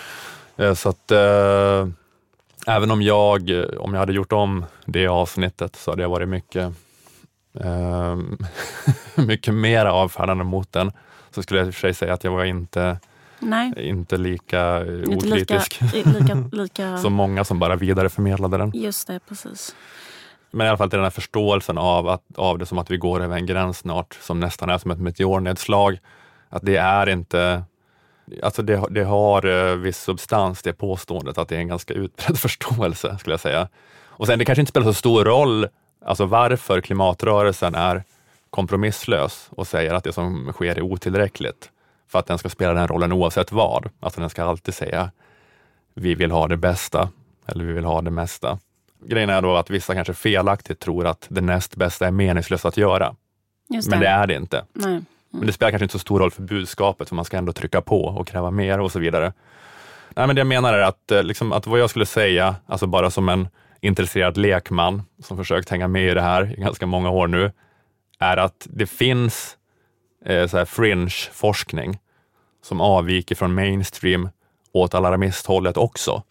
[0.57, 1.87] Eh, Så att eh,
[2.66, 6.28] även om jag, eh, om jag hade gjort om det avsnittet så hade jag varit
[6.28, 6.72] mycket,
[7.60, 8.16] eh,
[9.24, 10.92] mycket mer avfärdande mot den.
[11.30, 12.98] Så skulle jag i och för sig säga att jag var inte,
[13.38, 15.80] Nej, inte lika eh, inte lika, okritisk.
[15.94, 16.98] lika, lika...
[16.98, 18.70] som många som bara vidareförmedlade den.
[18.74, 19.74] Just det, precis.
[20.50, 22.96] Men i alla fall till den här förståelsen av, att, av det som att vi
[22.96, 25.98] går över en gräns snart, som nästan är som ett meteornedslag.
[26.48, 27.62] Att det är inte,
[28.43, 32.39] alltså det, det har uh, viss substans det påståendet, att det är en ganska utbredd
[32.39, 33.68] förståelse skulle jag säga.
[34.05, 35.68] Och sen det kanske inte spelar så stor roll,
[36.05, 38.05] alltså varför klimatrörelsen är
[38.51, 41.70] kompromisslös och säger att det som sker är otillräckligt.
[42.09, 43.89] För att den ska spela den rollen oavsett vad.
[44.01, 45.11] Alltså den ska alltid säga,
[45.95, 47.09] vi vill ha det bästa
[47.47, 48.59] eller vi vill ha det mesta.
[49.05, 52.77] Grejen är då att vissa kanske felaktigt tror att det näst bästa är meningslöst att
[52.77, 53.16] göra.
[53.68, 54.64] Just Men det är det inte.
[54.72, 55.03] Nej.
[55.39, 57.80] Men det spelar kanske inte så stor roll för budskapet, för man ska ändå trycka
[57.80, 59.32] på och kräva mer och så vidare.
[60.16, 62.87] Nej, men det jag menar är att, eh, liksom, att vad jag skulle säga, alltså
[62.87, 63.49] bara som en
[63.80, 67.53] intresserad lekman som försökt hänga med i det här i ganska många år nu,
[68.18, 69.57] är att det finns
[70.24, 71.99] eh, så här fringe-forskning
[72.62, 74.28] som avviker från mainstream
[74.72, 76.22] åt alarmisthållet också.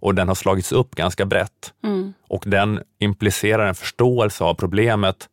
[0.00, 1.72] Och den har slagits upp ganska brett.
[1.84, 2.14] Mm.
[2.28, 5.28] Och den implicerar en förståelse av problemet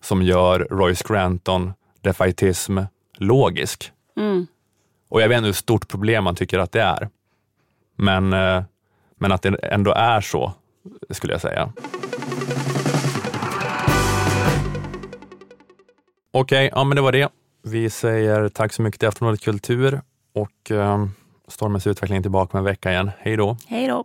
[0.00, 1.72] som gör Royce Granton
[2.06, 2.78] defaitism
[3.18, 3.92] logisk.
[4.16, 4.46] Mm.
[5.08, 7.08] Och jag vet inte hur stort problem man tycker att det är.
[7.96, 8.62] Men, eh,
[9.18, 10.52] men att det ändå är så,
[11.10, 11.72] skulle jag säga.
[16.32, 17.28] Okej, ja men det var det.
[17.62, 20.00] Vi säger tack så mycket till Aftonbladet Kultur
[20.34, 21.06] och eh,
[21.48, 23.10] Stormens utveckling är tillbaka om en vecka igen.
[23.18, 23.56] Hej då!
[23.66, 24.04] Hej då.